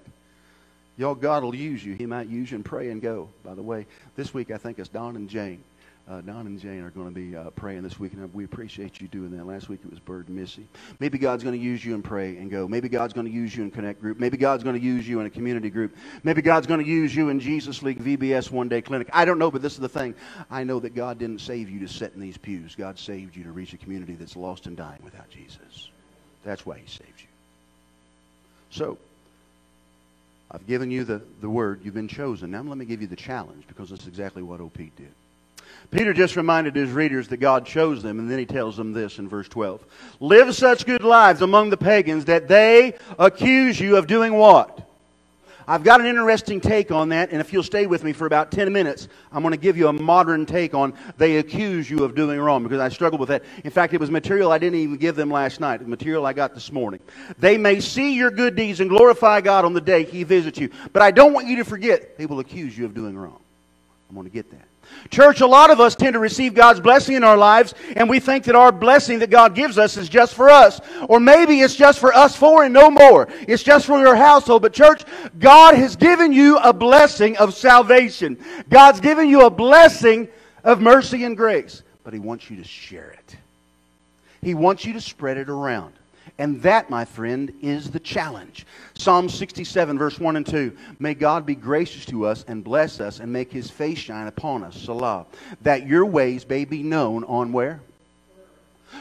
Y'all, 0.99 1.15
God 1.15 1.43
will 1.43 1.55
use 1.55 1.85
you. 1.85 1.95
He 1.95 2.07
might 2.07 2.29
use 2.29 2.51
you 2.51 2.57
and 2.57 2.65
pray 2.65 2.91
and 2.91 3.03
go. 3.03 3.29
By 3.45 3.55
the 3.55 3.63
way, 3.63 3.87
this 4.17 4.33
week 4.33 4.51
I 4.51 4.57
think 4.57 4.79
it's 4.79 4.89
Don 4.89 5.17
and 5.17 5.29
Jane. 5.29 5.63
Uh, 6.09 6.21
Don 6.21 6.47
and 6.47 6.61
Jane 6.61 6.83
are 6.83 6.91
going 6.91 7.09
to 7.09 7.15
be 7.15 7.35
uh, 7.35 7.51
praying 7.51 7.83
this 7.83 7.99
week, 7.99 8.13
and 8.13 8.33
we 8.33 8.45
appreciate 8.45 9.01
you 9.01 9.09
doing 9.09 9.37
that. 9.37 9.45
Last 9.45 9.69
week 9.69 9.81
it 9.85 9.91
was 9.91 9.99
Bird 9.99 10.29
and 10.29 10.37
Missy. 10.37 10.65
Maybe 11.01 11.19
God's 11.19 11.43
going 11.43 11.59
to 11.59 11.63
use 11.63 11.85
you 11.85 11.95
and 11.95 12.05
pray 12.05 12.37
and 12.37 12.49
go. 12.49 12.69
Maybe 12.69 12.89
God's 12.89 13.13
going 13.13 13.27
to 13.27 13.33
use 13.33 13.57
you 13.57 13.65
in 13.65 13.73
Connect 13.73 14.01
Group. 14.01 14.21
Maybe 14.21 14.37
God's 14.37 14.63
going 14.63 14.79
to 14.79 14.83
use 14.83 15.07
you 15.07 15.19
in 15.19 15.27
a 15.27 15.31
community 15.31 15.69
group. 15.69 15.97
Maybe 16.23 16.43
God's 16.43 16.69
going 16.69 16.79
to 16.79 16.87
use 16.87 17.15
you 17.15 17.29
in 17.29 17.41
Jesus 17.41 17.83
League 17.83 17.99
VBS 17.99 18.53
One 18.53 18.69
Day 18.69 18.83
Clinic. 18.83 19.11
I 19.13 19.25
don't 19.25 19.41
know, 19.41 19.51
but 19.51 19.63
this 19.63 19.73
is 19.73 19.81
the 19.81 19.89
thing. 19.89 20.15
I 20.49 20.63
know 20.63 20.79
that 20.79 20.95
God 20.95 21.19
didn't 21.19 21.41
save 21.41 21.69
you 21.69 21.81
to 21.81 21.89
sit 21.89 22.13
in 22.15 22.21
these 22.21 22.39
pews. 22.39 22.77
God 22.77 23.01
saved 23.01 23.35
you 23.35 23.43
to 23.43 23.51
reach 23.51 23.73
a 23.73 23.77
community 23.77 24.15
that's 24.15 24.37
lost 24.37 24.67
and 24.67 24.77
dying 24.77 25.01
without 25.03 25.29
Jesus. 25.29 25.91
That's 26.45 26.65
why 26.65 26.79
He 26.79 26.87
saved 26.87 27.16
you. 27.16 27.16
So, 28.77 28.99
I've 30.51 30.67
given 30.67 30.91
you 30.91 31.05
the, 31.05 31.23
the 31.41 31.49
word. 31.49 31.81
You've 31.83 31.95
been 31.95 32.09
chosen. 32.09 32.51
Now 32.51 32.61
let 32.61 32.77
me 32.77 32.85
give 32.85 33.01
you 33.01 33.07
the 33.07 33.17
challenge 33.17 33.65
because 33.67 33.89
that's 33.89 34.07
exactly 34.07 34.43
what 34.43 34.61
OP 34.61 34.77
did. 34.77 35.13
Peter 35.91 36.13
just 36.13 36.37
reminded 36.37 36.77
his 36.77 36.91
readers 36.91 37.29
that 37.29 37.39
God 37.39 37.65
chose 37.65 38.03
them, 38.03 38.19
and 38.19 38.31
then 38.31 38.39
he 38.39 38.45
tells 38.45 38.77
them 38.77 38.93
this 38.93 39.19
in 39.19 39.31
verse 39.31 39.49
12 39.49 39.83
Live 40.21 40.55
such 40.55 40.85
good 40.85 41.03
lives 41.03 41.41
among 41.41 41.71
the 41.71 41.77
pagans 41.79 42.27
that 42.27 42.49
they 42.49 42.93
accuse 43.19 43.81
you 43.81 43.97
of 43.97 44.07
doing 44.07 44.35
what? 44.35 44.76
I've 45.69 45.83
got 45.83 46.01
an 46.01 46.07
interesting 46.07 46.61
take 46.61 46.93
on 46.93 47.09
that, 47.09 47.33
and 47.33 47.41
if 47.41 47.53
you'll 47.53 47.65
stay 47.65 47.87
with 47.87 48.05
me 48.05 48.13
for 48.13 48.27
about 48.27 48.53
10 48.53 48.73
minutes, 48.73 49.09
I'm 49.33 49.43
going 49.43 49.53
to 49.53 49.59
give 49.59 49.77
you 49.77 49.89
a 49.89 49.93
modern 49.93 50.47
take 50.47 50.75
on 50.75 50.95
they 51.17 51.39
accuse 51.39 51.91
you 51.91 52.05
of 52.05 52.15
doing 52.15 52.39
wrong 52.39 52.63
because 52.63 52.79
I 52.79 52.89
struggled 52.89 53.19
with 53.19 53.31
that. 53.31 53.43
In 53.65 53.71
fact, 53.71 53.93
it 53.93 53.99
was 53.99 54.11
material 54.11 54.53
I 54.53 54.59
didn't 54.59 54.79
even 54.79 54.97
give 54.97 55.17
them 55.17 55.31
last 55.31 55.59
night, 55.59 55.81
the 55.81 55.89
material 55.89 56.25
I 56.25 56.33
got 56.33 56.55
this 56.55 56.71
morning. 56.71 57.01
They 57.39 57.59
may 57.59 57.81
see 57.81 58.15
your 58.15 58.31
good 58.31 58.55
deeds 58.55 58.79
and 58.79 58.89
glorify 58.89 59.41
God 59.41 59.65
on 59.65 59.73
the 59.73 59.81
day 59.81 60.05
He 60.05 60.23
visits 60.23 60.59
you, 60.59 60.71
but 60.93 61.03
I 61.03 61.11
don't 61.11 61.33
want 61.33 61.49
you 61.49 61.57
to 61.57 61.65
forget 61.65 62.17
they 62.17 62.27
will 62.27 62.39
accuse 62.39 62.79
you 62.79 62.85
of 62.85 62.95
doing 62.95 63.17
wrong. 63.17 63.41
I'm 64.09 64.15
going 64.15 64.29
to 64.29 64.33
get 64.33 64.49
that. 64.53 64.76
Church, 65.11 65.41
a 65.41 65.47
lot 65.47 65.71
of 65.71 65.81
us 65.81 65.95
tend 65.95 66.15
to 66.15 66.19
receive 66.19 66.55
God's 66.55 66.81
blessing 66.81 67.15
in 67.15 67.25
our 67.25 67.37
lives, 67.37 67.75
and 67.95 68.09
we 68.09 68.21
think 68.21 68.45
that 68.45 68.55
our 68.55 68.73
blessing 68.73 69.21
that 69.21 69.31
God 69.31 69.55
gives 69.55 69.79
us 69.79 69.97
is 69.97 70.09
just 70.09 70.35
for 70.35 70.49
us. 70.49 70.81
Or 71.09 71.21
maybe 71.21 71.61
it's 71.61 71.77
just 71.77 71.99
for 71.99 72.13
us 72.13 72.37
four 72.37 72.65
and 72.65 72.75
no 72.75 72.91
more. 72.91 73.29
It's 73.47 73.63
just 73.63 73.87
for 73.87 74.01
your 74.01 74.17
household. 74.17 74.63
But, 74.63 74.73
church, 74.73 75.03
God 75.39 75.75
has 75.75 75.97
given 75.97 76.33
you 76.33 76.59
a 76.59 76.73
blessing 76.73 77.37
of 77.37 77.55
salvation. 77.55 78.39
God's 78.69 79.01
given 79.01 79.29
you 79.29 79.43
a 79.43 79.51
blessing 79.51 80.29
of 80.65 80.81
mercy 80.81 81.25
and 81.25 81.37
grace. 81.37 81.83
But 82.03 82.13
He 82.13 82.21
wants 82.21 82.51
you 82.51 82.57
to 82.57 82.65
share 82.65 83.11
it, 83.11 83.37
He 84.43 84.55
wants 84.55 84.85
you 84.85 84.93
to 84.95 85.01
spread 85.01 85.37
it 85.37 85.49
around. 85.49 85.93
And 86.39 86.61
that, 86.63 86.91
my 86.91 87.05
friend, 87.05 87.53
is 87.63 87.91
the 87.91 88.01
challenge. 88.01 88.67
Psalm 88.95 89.29
67, 89.29 89.99
verse 89.99 90.21
1 90.21 90.37
and 90.37 90.47
2. 90.47 90.77
May 90.99 91.15
God 91.15 91.47
be 91.47 91.55
gracious 91.55 92.05
to 92.07 92.27
us 92.27 92.45
and 92.47 92.63
bless 92.63 93.01
us 93.01 93.21
and 93.21 93.33
make 93.33 93.51
his 93.51 93.71
face 93.71 93.99
shine 93.99 94.27
upon 94.27 94.63
us. 94.63 94.77
Selah. 94.77 95.27
That 95.63 95.87
your 95.87 96.05
ways 96.05 96.47
may 96.47 96.67
be 96.67 96.83
known 96.83 97.25
on 97.25 97.53
where? 97.53 97.81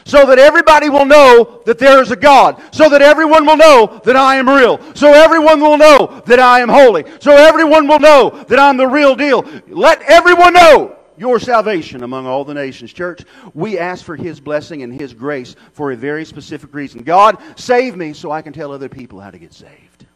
So 0.04 0.26
that 0.26 0.38
everybody 0.38 0.88
will 0.88 1.04
know 1.04 1.62
that 1.66 1.78
there 1.78 2.02
is 2.02 2.10
a 2.10 2.16
God. 2.16 2.60
So 2.72 2.88
that 2.88 3.02
everyone 3.02 3.44
will 3.44 3.56
know 3.56 4.00
that 4.04 4.16
I 4.16 4.36
am 4.36 4.48
real. 4.48 4.80
So 4.94 5.12
everyone 5.12 5.60
will 5.60 5.76
know 5.76 6.22
that 6.26 6.40
I 6.40 6.60
am 6.60 6.68
holy. 6.68 7.04
So 7.20 7.32
everyone 7.32 7.86
will 7.86 8.00
know 8.00 8.30
that 8.48 8.58
I'm 8.58 8.76
the 8.76 8.86
real 8.86 9.14
deal. 9.14 9.44
Let 9.68 10.00
everyone 10.02 10.54
know 10.54 10.95
your 11.18 11.40
salvation 11.40 12.02
among 12.02 12.26
all 12.26 12.44
the 12.44 12.54
nations. 12.54 12.92
Church, 12.92 13.22
we 13.54 13.78
ask 13.78 14.04
for 14.04 14.16
His 14.16 14.40
blessing 14.40 14.82
and 14.82 14.92
His 14.92 15.14
grace 15.14 15.56
for 15.72 15.92
a 15.92 15.96
very 15.96 16.24
specific 16.24 16.74
reason. 16.74 17.02
God, 17.02 17.38
save 17.56 17.96
me 17.96 18.12
so 18.12 18.30
I 18.30 18.42
can 18.42 18.52
tell 18.52 18.72
other 18.72 18.88
people 18.88 19.20
how 19.20 19.30
to 19.30 19.38
get 19.38 19.52
saved. 19.52 20.06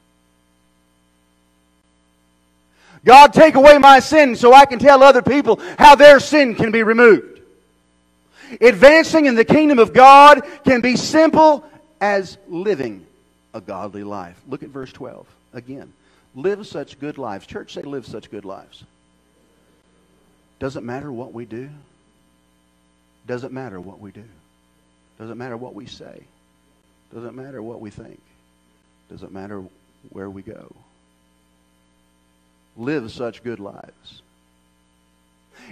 God, 3.04 3.32
take 3.32 3.54
away 3.54 3.78
my 3.78 4.00
sin 4.00 4.36
so 4.36 4.52
I 4.52 4.66
can 4.66 4.78
tell 4.78 5.02
other 5.02 5.22
people 5.22 5.60
how 5.78 5.94
their 5.94 6.20
sin 6.20 6.54
can 6.54 6.70
be 6.70 6.82
removed. 6.82 7.40
Advancing 8.60 9.26
in 9.26 9.36
the 9.36 9.44
kingdom 9.44 9.78
of 9.78 9.92
God 9.92 10.42
can 10.64 10.80
be 10.80 10.96
simple 10.96 11.64
as 12.00 12.36
living 12.48 13.06
a 13.54 13.60
godly 13.60 14.04
life. 14.04 14.40
Look 14.48 14.62
at 14.62 14.70
verse 14.70 14.92
12 14.92 15.26
again. 15.52 15.92
Live 16.34 16.66
such 16.66 16.98
good 17.00 17.18
lives. 17.18 17.46
Church, 17.46 17.74
say, 17.74 17.82
live 17.82 18.06
such 18.06 18.30
good 18.30 18.44
lives. 18.44 18.84
Doesn't 20.60 20.84
matter 20.84 21.10
what 21.10 21.32
we 21.32 21.46
do. 21.46 21.70
Doesn't 23.26 23.52
matter 23.52 23.80
what 23.80 23.98
we 23.98 24.12
do. 24.12 24.24
Doesn't 25.18 25.38
matter 25.38 25.56
what 25.56 25.74
we 25.74 25.86
say. 25.86 26.22
Doesn't 27.12 27.34
matter 27.34 27.62
what 27.62 27.80
we 27.80 27.90
think. 27.90 28.20
Doesn't 29.10 29.32
matter 29.32 29.64
where 30.10 30.30
we 30.30 30.42
go. 30.42 30.70
Live 32.76 33.10
such 33.10 33.42
good 33.42 33.58
lives. 33.58 34.22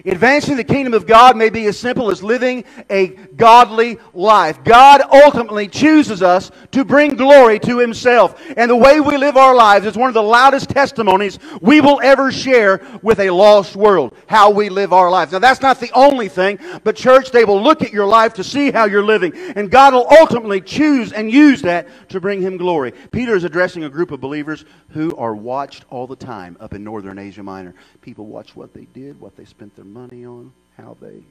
Advancing 0.04 0.56
the 0.56 0.64
kingdom 0.64 0.94
of 0.94 1.06
God 1.06 1.36
may 1.36 1.50
be 1.50 1.66
as 1.66 1.78
simple 1.78 2.10
as 2.10 2.22
living 2.22 2.64
a 2.90 3.08
godly 3.08 3.98
life. 4.14 4.62
God 4.64 5.02
ultimately 5.10 5.68
chooses 5.68 6.22
us 6.22 6.50
to 6.72 6.84
bring 6.84 7.16
glory 7.16 7.58
to 7.60 7.78
Himself. 7.78 8.40
And 8.56 8.70
the 8.70 8.76
way 8.76 9.00
we 9.00 9.16
live 9.16 9.36
our 9.36 9.54
lives 9.54 9.86
is 9.86 9.96
one 9.96 10.08
of 10.08 10.14
the 10.14 10.22
loudest 10.22 10.70
testimonies 10.70 11.38
we 11.60 11.80
will 11.80 12.00
ever 12.02 12.30
share 12.30 12.80
with 13.02 13.20
a 13.20 13.30
lost 13.30 13.76
world. 13.76 14.14
How 14.26 14.50
we 14.50 14.68
live 14.68 14.92
our 14.92 15.10
lives. 15.10 15.32
Now, 15.32 15.38
that's 15.40 15.62
not 15.62 15.80
the 15.80 15.90
only 15.92 16.28
thing, 16.28 16.58
but 16.84 16.96
church, 16.96 17.30
they 17.30 17.44
will 17.44 17.62
look 17.62 17.82
at 17.82 17.92
your 17.92 18.06
life 18.06 18.34
to 18.34 18.44
see 18.44 18.70
how 18.70 18.84
you're 18.84 19.04
living. 19.04 19.32
And 19.56 19.70
God 19.70 19.94
will 19.94 20.06
ultimately 20.20 20.60
choose 20.60 21.12
and 21.12 21.30
use 21.30 21.62
that 21.62 21.88
to 22.10 22.20
bring 22.20 22.40
Him 22.40 22.56
glory. 22.56 22.92
Peter 23.10 23.34
is 23.34 23.44
addressing 23.44 23.84
a 23.84 23.90
group 23.90 24.10
of 24.10 24.20
believers 24.20 24.64
who 24.90 25.16
are 25.16 25.34
watched 25.34 25.84
all 25.90 26.06
the 26.06 26.16
time 26.16 26.56
up 26.60 26.74
in 26.74 26.84
northern 26.84 27.18
Asia 27.18 27.42
Minor. 27.42 27.74
People 28.00 28.26
watch 28.26 28.56
what 28.56 28.72
they 28.72 28.86
did, 28.86 29.20
what 29.20 29.36
they 29.36 29.44
spent 29.44 29.74
their 29.78 29.84
money 29.84 30.26
on, 30.26 30.52
how 30.76 30.96
they 31.00 31.22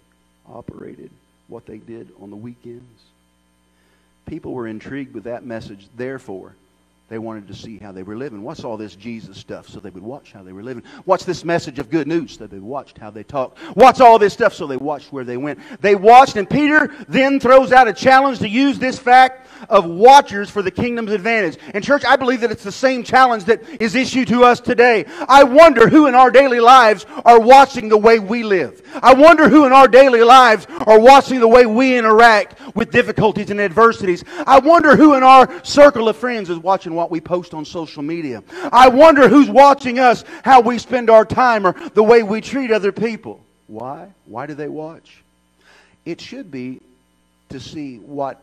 operated, 0.47 1.11
what 1.49 1.65
they 1.65 1.77
did 1.79 2.09
on 2.21 2.29
the 2.29 2.35
weekends. 2.35 3.01
People 4.25 4.53
were 4.53 4.67
intrigued 4.67 5.13
with 5.13 5.25
that 5.25 5.45
message. 5.45 5.89
Therefore, 5.97 6.55
they 7.09 7.19
wanted 7.19 7.47
to 7.47 7.53
see 7.53 7.77
how 7.77 7.93
they 7.93 8.03
were 8.03 8.17
living. 8.17 8.43
What's 8.43 8.65
all 8.65 8.75
this 8.75 8.95
Jesus 8.95 9.37
stuff? 9.37 9.69
So 9.69 9.79
they 9.79 9.89
would 9.89 10.03
watch 10.03 10.33
how 10.33 10.43
they 10.43 10.51
were 10.51 10.63
living. 10.63 10.83
What's 11.05 11.23
this 11.23 11.45
message 11.45 11.79
of 11.79 11.89
good 11.89 12.05
news? 12.05 12.37
So 12.37 12.47
they 12.47 12.59
watched 12.59 12.97
how 12.97 13.11
they 13.11 13.23
talked. 13.23 13.59
What's 13.75 14.01
all 14.01 14.19
this 14.19 14.33
stuff? 14.33 14.53
So 14.53 14.67
they 14.67 14.75
watched 14.75 15.13
where 15.13 15.23
they 15.23 15.37
went. 15.37 15.59
They 15.79 15.95
watched, 15.95 16.35
and 16.35 16.49
Peter 16.49 16.93
then 17.07 17.39
throws 17.39 17.71
out 17.71 17.87
a 17.87 17.93
challenge 17.93 18.39
to 18.39 18.49
use 18.49 18.77
this 18.77 18.99
fact 18.99 19.47
of 19.69 19.85
watchers 19.85 20.49
for 20.49 20.61
the 20.61 20.69
kingdom's 20.69 21.11
advantage. 21.11 21.57
And, 21.73 21.81
church, 21.81 22.03
I 22.03 22.17
believe 22.17 22.41
that 22.41 22.51
it's 22.51 22.63
the 22.63 22.71
same 22.73 23.03
challenge 23.03 23.45
that 23.45 23.63
is 23.81 23.95
issued 23.95 24.27
to 24.27 24.43
us 24.43 24.59
today. 24.59 25.05
I 25.29 25.43
wonder 25.43 25.87
who 25.87 26.07
in 26.07 26.15
our 26.15 26.29
daily 26.29 26.59
lives 26.59 27.05
are 27.23 27.39
watching 27.39 27.87
the 27.87 27.97
way 27.97 28.19
we 28.19 28.43
live. 28.43 28.81
I 29.01 29.13
wonder 29.13 29.47
who 29.47 29.65
in 29.65 29.71
our 29.71 29.87
daily 29.87 30.23
lives 30.23 30.67
are 30.85 30.99
watching 30.99 31.39
the 31.39 31.47
way 31.47 31.65
we 31.65 31.97
interact 31.97 32.75
with 32.75 32.91
difficulties 32.91 33.49
and 33.49 33.61
adversities. 33.61 34.25
I 34.45 34.59
wonder 34.59 34.97
who 34.97 35.15
in 35.15 35.23
our 35.23 35.63
circle 35.63 36.09
of 36.09 36.17
friends 36.17 36.49
is 36.49 36.57
watching 36.57 36.96
what 36.97 37.11
we 37.11 37.21
post 37.21 37.53
on 37.53 37.63
social 37.63 38.03
media. 38.03 38.43
I 38.73 38.89
wonder 38.89 39.29
who's 39.29 39.49
watching 39.49 39.99
us, 39.99 40.25
how 40.43 40.59
we 40.59 40.79
spend 40.79 41.09
our 41.09 41.23
time, 41.23 41.65
or 41.65 41.73
the 41.89 42.03
way 42.03 42.23
we 42.23 42.41
treat 42.41 42.71
other 42.71 42.91
people. 42.91 43.39
Why? 43.67 44.09
Why 44.25 44.47
do 44.47 44.55
they 44.55 44.67
watch? 44.67 45.23
It 46.05 46.19
should 46.19 46.51
be 46.51 46.81
to 47.49 47.59
see 47.59 47.97
what 47.97 48.41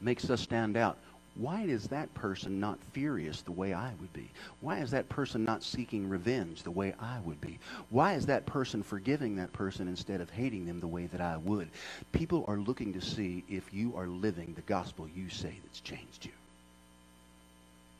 makes 0.00 0.30
us 0.30 0.40
stand 0.40 0.76
out. 0.76 0.96
Why 1.36 1.62
is 1.62 1.88
that 1.88 2.14
person 2.14 2.60
not 2.60 2.78
furious 2.92 3.42
the 3.42 3.50
way 3.50 3.74
I 3.74 3.90
would 4.00 4.12
be? 4.12 4.30
Why 4.60 4.78
is 4.78 4.92
that 4.92 5.08
person 5.08 5.44
not 5.44 5.64
seeking 5.64 6.08
revenge 6.08 6.62
the 6.62 6.70
way 6.70 6.94
I 7.00 7.18
would 7.24 7.40
be? 7.40 7.58
Why 7.90 8.14
is 8.14 8.26
that 8.26 8.46
person 8.46 8.84
forgiving 8.84 9.34
that 9.36 9.52
person 9.52 9.88
instead 9.88 10.20
of 10.20 10.30
hating 10.30 10.64
them 10.64 10.78
the 10.78 10.86
way 10.86 11.06
that 11.06 11.20
I 11.20 11.38
would? 11.38 11.68
People 12.12 12.44
are 12.46 12.58
looking 12.58 12.92
to 12.92 13.00
see 13.00 13.42
if 13.48 13.74
you 13.74 13.96
are 13.96 14.06
living 14.06 14.52
the 14.54 14.62
gospel 14.62 15.08
you 15.08 15.28
say 15.28 15.58
that's 15.64 15.80
changed 15.80 16.24
you. 16.24 16.30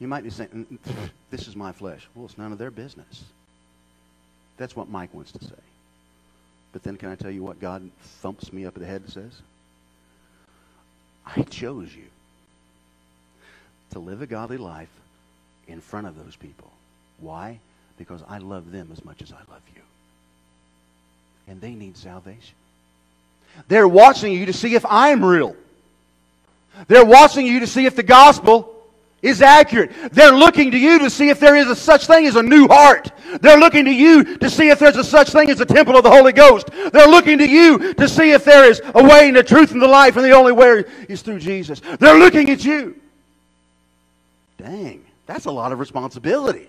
You 0.05 0.09
might 0.09 0.23
be 0.23 0.29
saying, 0.29 0.67
mm, 0.71 1.11
this 1.31 1.49
is 1.49 1.57
my 1.57 1.73
flesh. 1.73 2.07
Well, 2.15 2.27
it's 2.27 2.37
none 2.37 2.53
of 2.53 2.59
their 2.59 2.71
business. 2.71 3.25
That's 4.59 4.77
what 4.77 4.91
Mike 4.91 5.15
wants 5.15 5.33
to 5.33 5.43
say. 5.43 5.63
But 6.75 6.83
then 6.83 6.99
can 6.99 7.09
I 7.09 7.15
tell 7.15 7.31
you 7.31 7.43
what 7.43 7.59
God 7.59 7.91
thumps 8.21 8.53
me 8.53 8.67
up 8.67 8.75
the 8.75 8.85
head 8.85 9.01
and 9.01 9.11
says? 9.11 9.33
I 11.25 11.41
chose 11.45 11.97
you 11.97 12.05
to 13.93 13.99
live 13.99 14.21
a 14.21 14.27
godly 14.27 14.59
life 14.59 14.91
in 15.69 15.81
front 15.81 16.07
of 16.07 16.23
those 16.23 16.37
people. 16.37 16.71
Why? 17.19 17.59
Because 17.97 18.23
I 18.29 18.37
love 18.37 18.73
them 18.73 18.91
as 18.93 19.03
much 19.07 19.23
as 19.23 19.33
I 19.33 19.41
love 19.51 19.63
you. 19.75 19.81
And 21.49 21.63
they 21.63 21.73
need 21.73 21.97
salvation. 21.97 22.57
They're 23.69 23.89
watching 23.89 24.35
you 24.35 24.45
to 24.45 24.53
see 24.53 24.75
if 24.75 24.85
I'm 24.85 25.25
real. 25.25 25.57
They're 26.89 27.07
watching 27.07 27.47
you 27.47 27.61
to 27.61 27.67
see 27.67 27.87
if 27.87 27.97
the 27.97 28.03
gospel 28.03 28.74
is 29.25 29.41
accurate. 29.43 29.91
They're 30.13 30.33
looking 30.33 30.71
to 30.71 30.79
you 30.79 30.99
to 31.01 31.11
see 31.11 31.31
if 31.31 31.41
there 31.41 31.57
is 31.57 31.69
a 31.69 31.75
such 31.75 32.07
thing 32.07 32.27
as 32.27 32.37
a 32.37 32.43
new 32.43 32.69
heart. 32.69 33.11
They're 33.41 33.59
looking 33.59 33.87
to 33.87 33.93
you 33.93 34.37
to 34.37 34.51
see 34.51 34.69
if 34.69 34.79
there's 34.79 34.97
a 34.97 35.03
such 35.03 35.31
thing 35.31 35.51
as 35.51 35.61
a 35.61 35.67
temple 35.67 35.97
of 35.97 36.05
the 36.05 36.11
Holy 36.11 36.33
Ghost. 36.33 36.69
They're 36.93 37.09
looking 37.09 37.39
to 37.39 37.49
you 37.49 37.95
to 37.95 38.09
see 38.09 38.33
if 38.33 38.45
there 38.45 38.69
is 38.71 38.83
a 38.95 39.03
way 39.03 39.29
and 39.29 39.37
the 39.37 39.43
truth 39.43 39.73
and 39.73 39.81
the 39.81 39.89
life, 39.89 40.17
and 40.17 40.25
the 40.25 40.33
only 40.33 40.53
way 40.53 40.85
is 41.09 41.23
through 41.23 41.41
Jesus. 41.41 41.81
They're 41.99 42.19
looking 42.19 42.51
at 42.51 42.65
you. 42.65 43.01
Dang, 44.59 45.05
that's 45.27 45.47
a 45.47 45.51
lot 45.51 45.73
of 45.73 45.81
responsibility. 45.81 46.69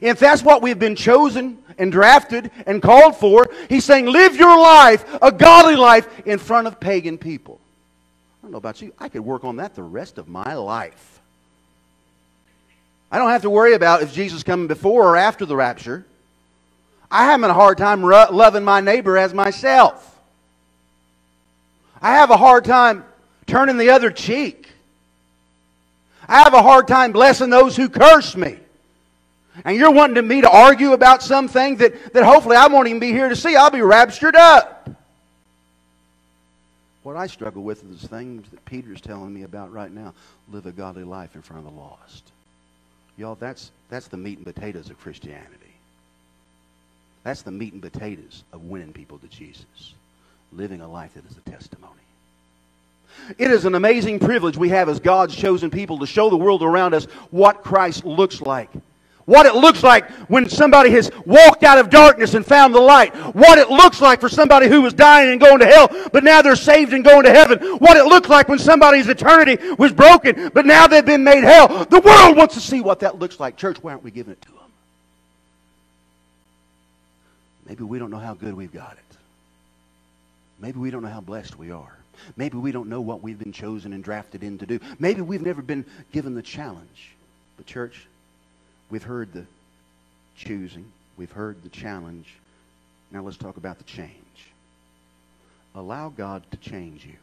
If 0.00 0.18
that's 0.18 0.42
what 0.42 0.60
we've 0.60 0.78
been 0.78 0.96
chosen 0.96 1.58
and 1.78 1.92
drafted 1.92 2.50
and 2.66 2.82
called 2.82 3.16
for, 3.16 3.48
he's 3.68 3.84
saying, 3.84 4.06
live 4.06 4.36
your 4.36 4.58
life, 4.58 5.04
a 5.22 5.30
godly 5.30 5.76
life, 5.76 6.26
in 6.26 6.38
front 6.38 6.66
of 6.66 6.80
pagan 6.80 7.16
people. 7.16 7.60
I 8.42 8.46
don't 8.46 8.52
know 8.52 8.58
about 8.58 8.82
you. 8.82 8.92
I 8.98 9.08
could 9.08 9.20
work 9.20 9.44
on 9.44 9.56
that 9.56 9.76
the 9.76 9.84
rest 9.84 10.18
of 10.18 10.26
my 10.28 10.54
life. 10.54 11.20
I 13.10 13.18
don't 13.18 13.30
have 13.30 13.42
to 13.42 13.50
worry 13.50 13.74
about 13.74 14.02
if 14.02 14.12
Jesus 14.12 14.42
coming 14.42 14.66
before 14.66 15.06
or 15.10 15.16
after 15.16 15.46
the 15.46 15.54
rapture. 15.54 16.04
I 17.08 17.26
have 17.26 17.40
a 17.44 17.54
hard 17.54 17.78
time 17.78 18.02
loving 18.02 18.64
my 18.64 18.80
neighbor 18.80 19.16
as 19.16 19.32
myself. 19.32 20.18
I 22.00 22.14
have 22.14 22.30
a 22.30 22.36
hard 22.36 22.64
time 22.64 23.04
turning 23.46 23.76
the 23.76 23.90
other 23.90 24.10
cheek. 24.10 24.66
I 26.26 26.42
have 26.42 26.54
a 26.54 26.62
hard 26.62 26.88
time 26.88 27.12
blessing 27.12 27.50
those 27.50 27.76
who 27.76 27.88
curse 27.88 28.34
me. 28.34 28.58
And 29.64 29.76
you're 29.76 29.92
wanting 29.92 30.26
me 30.26 30.40
to 30.40 30.50
argue 30.50 30.94
about 30.94 31.22
something 31.22 31.76
that, 31.76 32.14
that 32.14 32.24
hopefully 32.24 32.56
I 32.56 32.66
won't 32.66 32.88
even 32.88 32.98
be 32.98 33.12
here 33.12 33.28
to 33.28 33.36
see. 33.36 33.54
I'll 33.54 33.70
be 33.70 33.82
raptured 33.82 34.34
up. 34.34 34.88
What 37.02 37.16
I 37.16 37.26
struggle 37.26 37.62
with 37.62 37.84
is 37.90 38.04
things 38.04 38.48
that 38.50 38.64
Peter's 38.64 39.00
telling 39.00 39.34
me 39.34 39.42
about 39.42 39.72
right 39.72 39.90
now. 39.90 40.14
Live 40.50 40.66
a 40.66 40.72
godly 40.72 41.04
life 41.04 41.34
in 41.34 41.42
front 41.42 41.66
of 41.66 41.72
the 41.72 41.80
lost. 41.80 42.30
Y'all, 43.16 43.34
that's, 43.34 43.72
that's 43.90 44.08
the 44.08 44.16
meat 44.16 44.38
and 44.38 44.46
potatoes 44.46 44.88
of 44.88 44.98
Christianity. 44.98 45.56
That's 47.24 47.42
the 47.42 47.50
meat 47.50 47.72
and 47.72 47.82
potatoes 47.82 48.44
of 48.52 48.64
winning 48.64 48.92
people 48.92 49.18
to 49.18 49.28
Jesus. 49.28 49.94
Living 50.52 50.80
a 50.80 50.88
life 50.88 51.14
that 51.14 51.26
is 51.26 51.36
a 51.36 51.50
testimony. 51.50 51.92
It 53.38 53.50
is 53.50 53.64
an 53.64 53.74
amazing 53.74 54.18
privilege 54.18 54.56
we 54.56 54.70
have 54.70 54.88
as 54.88 54.98
God's 54.98 55.34
chosen 55.34 55.70
people 55.70 55.98
to 55.98 56.06
show 56.06 56.30
the 56.30 56.36
world 56.36 56.62
around 56.62 56.94
us 56.94 57.04
what 57.30 57.62
Christ 57.62 58.04
looks 58.04 58.40
like. 58.40 58.70
What 59.24 59.46
it 59.46 59.54
looks 59.54 59.82
like 59.82 60.10
when 60.28 60.48
somebody 60.48 60.90
has 60.90 61.10
walked 61.24 61.62
out 61.62 61.78
of 61.78 61.90
darkness 61.90 62.34
and 62.34 62.44
found 62.44 62.74
the 62.74 62.80
light. 62.80 63.14
What 63.34 63.58
it 63.58 63.70
looks 63.70 64.00
like 64.00 64.20
for 64.20 64.28
somebody 64.28 64.68
who 64.68 64.82
was 64.82 64.94
dying 64.94 65.30
and 65.30 65.40
going 65.40 65.60
to 65.60 65.66
hell, 65.66 65.88
but 66.12 66.24
now 66.24 66.42
they're 66.42 66.56
saved 66.56 66.92
and 66.92 67.04
going 67.04 67.24
to 67.24 67.30
heaven. 67.30 67.58
What 67.78 67.96
it 67.96 68.04
looks 68.04 68.28
like 68.28 68.48
when 68.48 68.58
somebody's 68.58 69.08
eternity 69.08 69.58
was 69.78 69.92
broken, 69.92 70.50
but 70.52 70.66
now 70.66 70.86
they've 70.86 71.04
been 71.04 71.24
made 71.24 71.44
hell. 71.44 71.84
The 71.84 72.00
world 72.00 72.36
wants 72.36 72.54
to 72.54 72.60
see 72.60 72.80
what 72.80 73.00
that 73.00 73.18
looks 73.18 73.38
like. 73.38 73.56
Church, 73.56 73.82
why 73.82 73.92
aren't 73.92 74.02
we 74.02 74.10
giving 74.10 74.32
it 74.32 74.42
to 74.42 74.48
them? 74.48 74.58
Maybe 77.66 77.84
we 77.84 77.98
don't 77.98 78.10
know 78.10 78.18
how 78.18 78.34
good 78.34 78.54
we've 78.54 78.72
got 78.72 78.92
it. 78.92 79.16
Maybe 80.58 80.78
we 80.78 80.90
don't 80.90 81.02
know 81.02 81.08
how 81.08 81.20
blessed 81.20 81.58
we 81.58 81.70
are. 81.70 81.96
Maybe 82.36 82.56
we 82.56 82.70
don't 82.70 82.88
know 82.88 83.00
what 83.00 83.22
we've 83.22 83.38
been 83.38 83.52
chosen 83.52 83.92
and 83.92 84.02
drafted 84.02 84.42
in 84.42 84.58
to 84.58 84.66
do. 84.66 84.80
Maybe 84.98 85.20
we've 85.20 85.42
never 85.42 85.62
been 85.62 85.84
given 86.12 86.34
the 86.34 86.42
challenge. 86.42 87.12
But, 87.56 87.66
church, 87.66 88.06
we've 88.92 89.02
heard 89.02 89.32
the 89.32 89.46
choosing, 90.36 90.84
we've 91.16 91.32
heard 91.32 91.62
the 91.62 91.70
challenge. 91.70 92.28
Now 93.10 93.22
let's 93.22 93.38
talk 93.38 93.56
about 93.56 93.78
the 93.78 93.84
change. 93.84 94.12
Allow 95.74 96.10
God 96.10 96.42
to 96.50 96.58
change 96.58 97.04
you. 97.06 97.14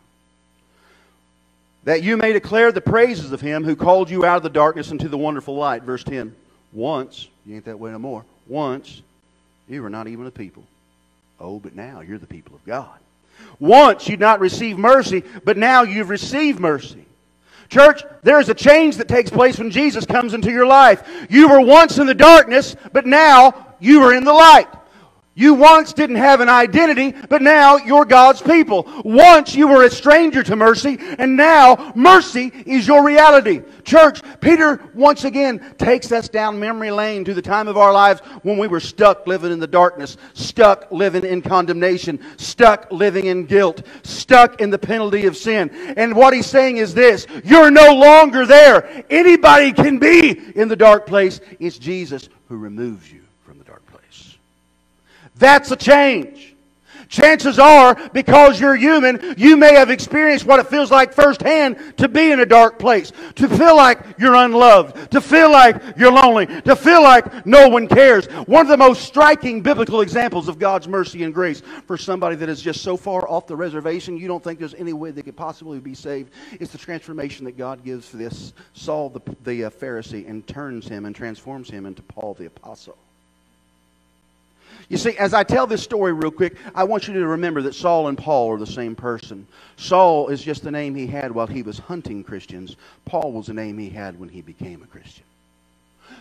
That 1.84 2.02
you 2.02 2.18
may 2.18 2.34
declare 2.34 2.72
the 2.72 2.82
praises 2.82 3.32
of 3.32 3.40
him 3.40 3.64
who 3.64 3.76
called 3.76 4.10
you 4.10 4.26
out 4.26 4.38
of 4.38 4.44
the 4.44 4.50
darkness 4.50 4.90
into 4.90 5.08
the 5.08 5.18
wonderful 5.18 5.56
light. 5.56 5.84
Verse 5.84 6.04
10. 6.04 6.36
Once, 6.74 7.28
you 7.46 7.56
ain't 7.56 7.66
that 7.66 7.80
way 7.80 7.92
no 7.92 8.00
more. 8.00 8.26
Once, 8.48 9.04
you 9.68 9.84
were 9.84 9.90
not 9.90 10.08
even 10.08 10.26
a 10.26 10.32
people. 10.32 10.64
Oh, 11.40 11.60
but 11.60 11.76
now 11.76 12.02
you're 12.02 12.18
the 12.18 12.28
people 12.28 12.56
of 12.56 12.66
God. 12.66 12.98
Once 13.60 14.10
you'd 14.10 14.20
not 14.20 14.40
receive 14.40 14.78
mercy, 14.78 15.24
but 15.46 15.56
now 15.56 15.84
you've 15.84 16.10
received 16.10 16.60
mercy. 16.60 17.06
Church, 17.70 18.04
there 18.24 18.40
is 18.40 18.50
a 18.50 18.54
change 18.54 18.98
that 18.98 19.08
takes 19.08 19.30
place 19.30 19.60
when 19.60 19.70
Jesus 19.70 20.06
comes 20.06 20.34
into 20.34 20.52
your 20.52 20.66
life. 20.66 21.04
You 21.30 21.50
were 21.50 21.62
once 21.62 22.00
in 22.00 22.08
the 22.08 22.16
darkness, 22.16 22.76
but 22.92 23.06
now 23.06 23.76
you 23.80 24.02
are 24.02 24.14
in 24.14 24.24
the 24.24 24.34
light. 24.34 24.68
You 25.40 25.54
once 25.54 25.94
didn't 25.94 26.18
have 26.18 26.42
an 26.42 26.50
identity, 26.50 27.16
but 27.30 27.42
now 27.42 27.78
you're 27.78 28.04
God's 28.04 28.42
people. 28.42 28.86
Once 29.06 29.56
you 29.56 29.70
were 29.70 29.86
a 29.86 29.90
stranger 29.90 30.44
to 30.44 30.58
mercy, 30.58 30.98
and 31.18 31.38
now 31.38 31.94
mercy 31.96 32.52
is 32.66 32.86
your 32.86 33.06
reality. 33.06 33.62
Church, 33.86 34.22
Peter 34.42 34.82
once 34.94 35.24
again 35.24 35.76
takes 35.78 36.12
us 36.12 36.28
down 36.28 36.60
memory 36.60 36.92
lane 36.92 37.24
to 37.24 37.34
the 37.34 37.42
time 37.42 37.70
of 37.70 37.78
our 37.78 37.94
lives 37.94 38.20
when 38.44 38.58
we 38.58 38.68
were 38.68 38.82
stuck 38.82 39.28
living 39.28 39.54
in 39.54 39.62
the 39.62 39.66
darkness, 39.66 40.18
stuck 40.34 40.92
living 40.92 41.24
in 41.24 41.42
condemnation, 41.42 42.20
stuck 42.36 42.92
living 42.92 43.28
in 43.28 43.46
guilt, 43.46 43.84
stuck 44.04 44.60
in 44.60 44.72
the 44.72 44.78
penalty 44.78 45.26
of 45.26 45.38
sin. 45.38 45.70
And 45.96 46.18
what 46.18 46.34
he's 46.34 46.48
saying 46.48 46.76
is 46.76 46.94
this 46.94 47.26
you're 47.46 47.72
no 47.72 47.94
longer 47.94 48.46
there. 48.46 49.06
Anybody 49.10 49.72
can 49.72 50.00
be 50.00 50.32
in 50.32 50.68
the 50.68 50.76
dark 50.76 51.08
place. 51.08 51.40
It's 51.62 51.80
Jesus 51.80 52.28
who 52.50 52.58
removes 52.58 53.10
you. 53.10 53.29
That's 55.40 55.72
a 55.72 55.76
change. 55.76 56.56
Chances 57.08 57.58
are, 57.58 57.96
because 58.14 58.62
you're 58.62 58.76
human, 58.76 59.34
you 59.36 59.58
may 59.58 59.74
have 59.74 59.90
experienced 59.90 60.46
what 60.46 60.60
it 60.60 60.68
feels 60.68 60.92
like 60.92 61.12
firsthand 61.12 61.98
to 61.98 62.08
be 62.08 62.32
in 62.32 62.40
a 62.40 62.46
dark 62.46 62.78
place, 62.78 63.12
to 63.34 63.50
feel 63.50 63.76
like 63.76 64.00
you're 64.20 64.36
unloved, 64.36 65.10
to 65.10 65.20
feel 65.20 65.52
like 65.52 65.82
you're 65.98 66.12
lonely, 66.12 66.46
to 66.46 66.76
feel 66.76 67.02
like 67.02 67.48
no 67.48 67.68
one 67.68 67.88
cares. 67.88 68.28
One 68.46 68.62
of 68.62 68.68
the 68.68 68.78
most 68.78 69.06
striking 69.06 69.62
biblical 69.62 70.02
examples 70.02 70.48
of 70.48 70.60
God's 70.60 70.88
mercy 70.88 71.24
and 71.24 71.34
grace 71.34 71.64
for 71.88 71.98
somebody 71.98 72.36
that 72.36 72.48
is 72.48 72.62
just 72.62 72.82
so 72.82 72.96
far 72.96 73.28
off 73.28 73.48
the 73.48 73.56
reservation, 73.56 74.16
you 74.16 74.28
don't 74.28 74.44
think 74.44 74.60
there's 74.60 74.76
any 74.76 74.94
way 74.94 75.10
they 75.10 75.24
could 75.24 75.38
possibly 75.38 75.80
be 75.80 75.96
saved, 75.96 76.32
is 76.60 76.70
the 76.70 76.78
transformation 76.78 77.44
that 77.46 77.58
God 77.58 77.84
gives 77.84 78.08
for 78.08 78.18
this 78.18 78.54
Saul 78.76 79.10
the, 79.10 79.22
the 79.44 79.64
uh, 79.64 79.70
Pharisee 79.72 80.30
and 80.30 80.46
turns 80.46 80.88
him 80.88 81.06
and 81.06 81.16
transforms 81.16 81.72
him 81.72 81.88
into 81.88 82.04
Paul 82.04 82.36
the 82.36 82.46
Apostle. 82.46 82.96
You 84.90 84.98
see, 84.98 85.16
as 85.18 85.36
I 85.36 85.44
tell 85.44 85.68
this 85.68 85.84
story 85.84 86.14
real 86.14 86.32
quick, 86.32 86.56
I 86.74 86.84
want 86.84 87.08
you 87.08 87.14
to 87.14 87.28
remember 87.28 87.62
that 87.62 87.76
Saul 87.76 88.08
and 88.08 88.18
Paul 88.18 88.52
are 88.52 88.58
the 88.58 88.66
same 88.66 88.96
person. 88.96 89.48
Saul 89.78 90.30
is 90.30 90.42
just 90.42 90.64
the 90.64 90.72
name 90.72 90.96
he 90.96 91.06
had 91.06 91.32
while 91.32 91.46
he 91.46 91.62
was 91.62 91.78
hunting 91.78 92.24
Christians. 92.24 92.76
Paul 93.06 93.32
was 93.32 93.46
the 93.46 93.54
name 93.54 93.78
he 93.78 93.90
had 93.90 94.20
when 94.20 94.30
he 94.30 94.42
became 94.42 94.82
a 94.82 94.88
Christian. 94.88 95.24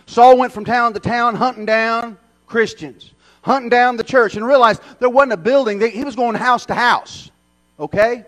Saul 0.05 0.37
went 0.37 0.53
from 0.53 0.65
town 0.65 0.93
to 0.93 0.99
town 0.99 1.35
hunting 1.35 1.65
down 1.65 2.17
Christians, 2.45 3.11
hunting 3.41 3.69
down 3.69 3.97
the 3.97 4.03
church, 4.03 4.35
and 4.35 4.45
realized 4.45 4.81
there 4.99 5.09
wasn't 5.09 5.33
a 5.33 5.37
building. 5.37 5.81
He 5.81 6.03
was 6.03 6.15
going 6.15 6.35
house 6.35 6.67
to 6.67 6.75
house. 6.75 7.31
Okay? 7.79 8.23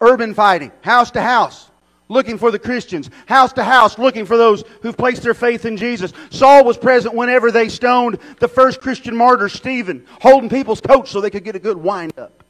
Urban 0.00 0.34
fighting, 0.34 0.72
house 0.82 1.10
to 1.12 1.22
house 1.22 1.68
looking 2.08 2.38
for 2.38 2.50
the 2.50 2.58
Christians, 2.58 3.10
house 3.26 3.52
to 3.54 3.64
house, 3.64 3.98
looking 3.98 4.26
for 4.26 4.36
those 4.36 4.64
who've 4.82 4.96
placed 4.96 5.22
their 5.22 5.34
faith 5.34 5.64
in 5.64 5.76
Jesus. 5.76 6.12
Saul 6.30 6.64
was 6.64 6.76
present 6.76 7.14
whenever 7.14 7.50
they 7.50 7.68
stoned 7.68 8.18
the 8.40 8.48
first 8.48 8.80
Christian 8.80 9.16
martyr, 9.16 9.48
Stephen, 9.48 10.06
holding 10.20 10.48
people's 10.48 10.80
coats 10.80 11.10
so 11.10 11.20
they 11.20 11.30
could 11.30 11.44
get 11.44 11.56
a 11.56 11.60
good 11.60 11.76
wind 11.76 12.12
up. 12.18 12.42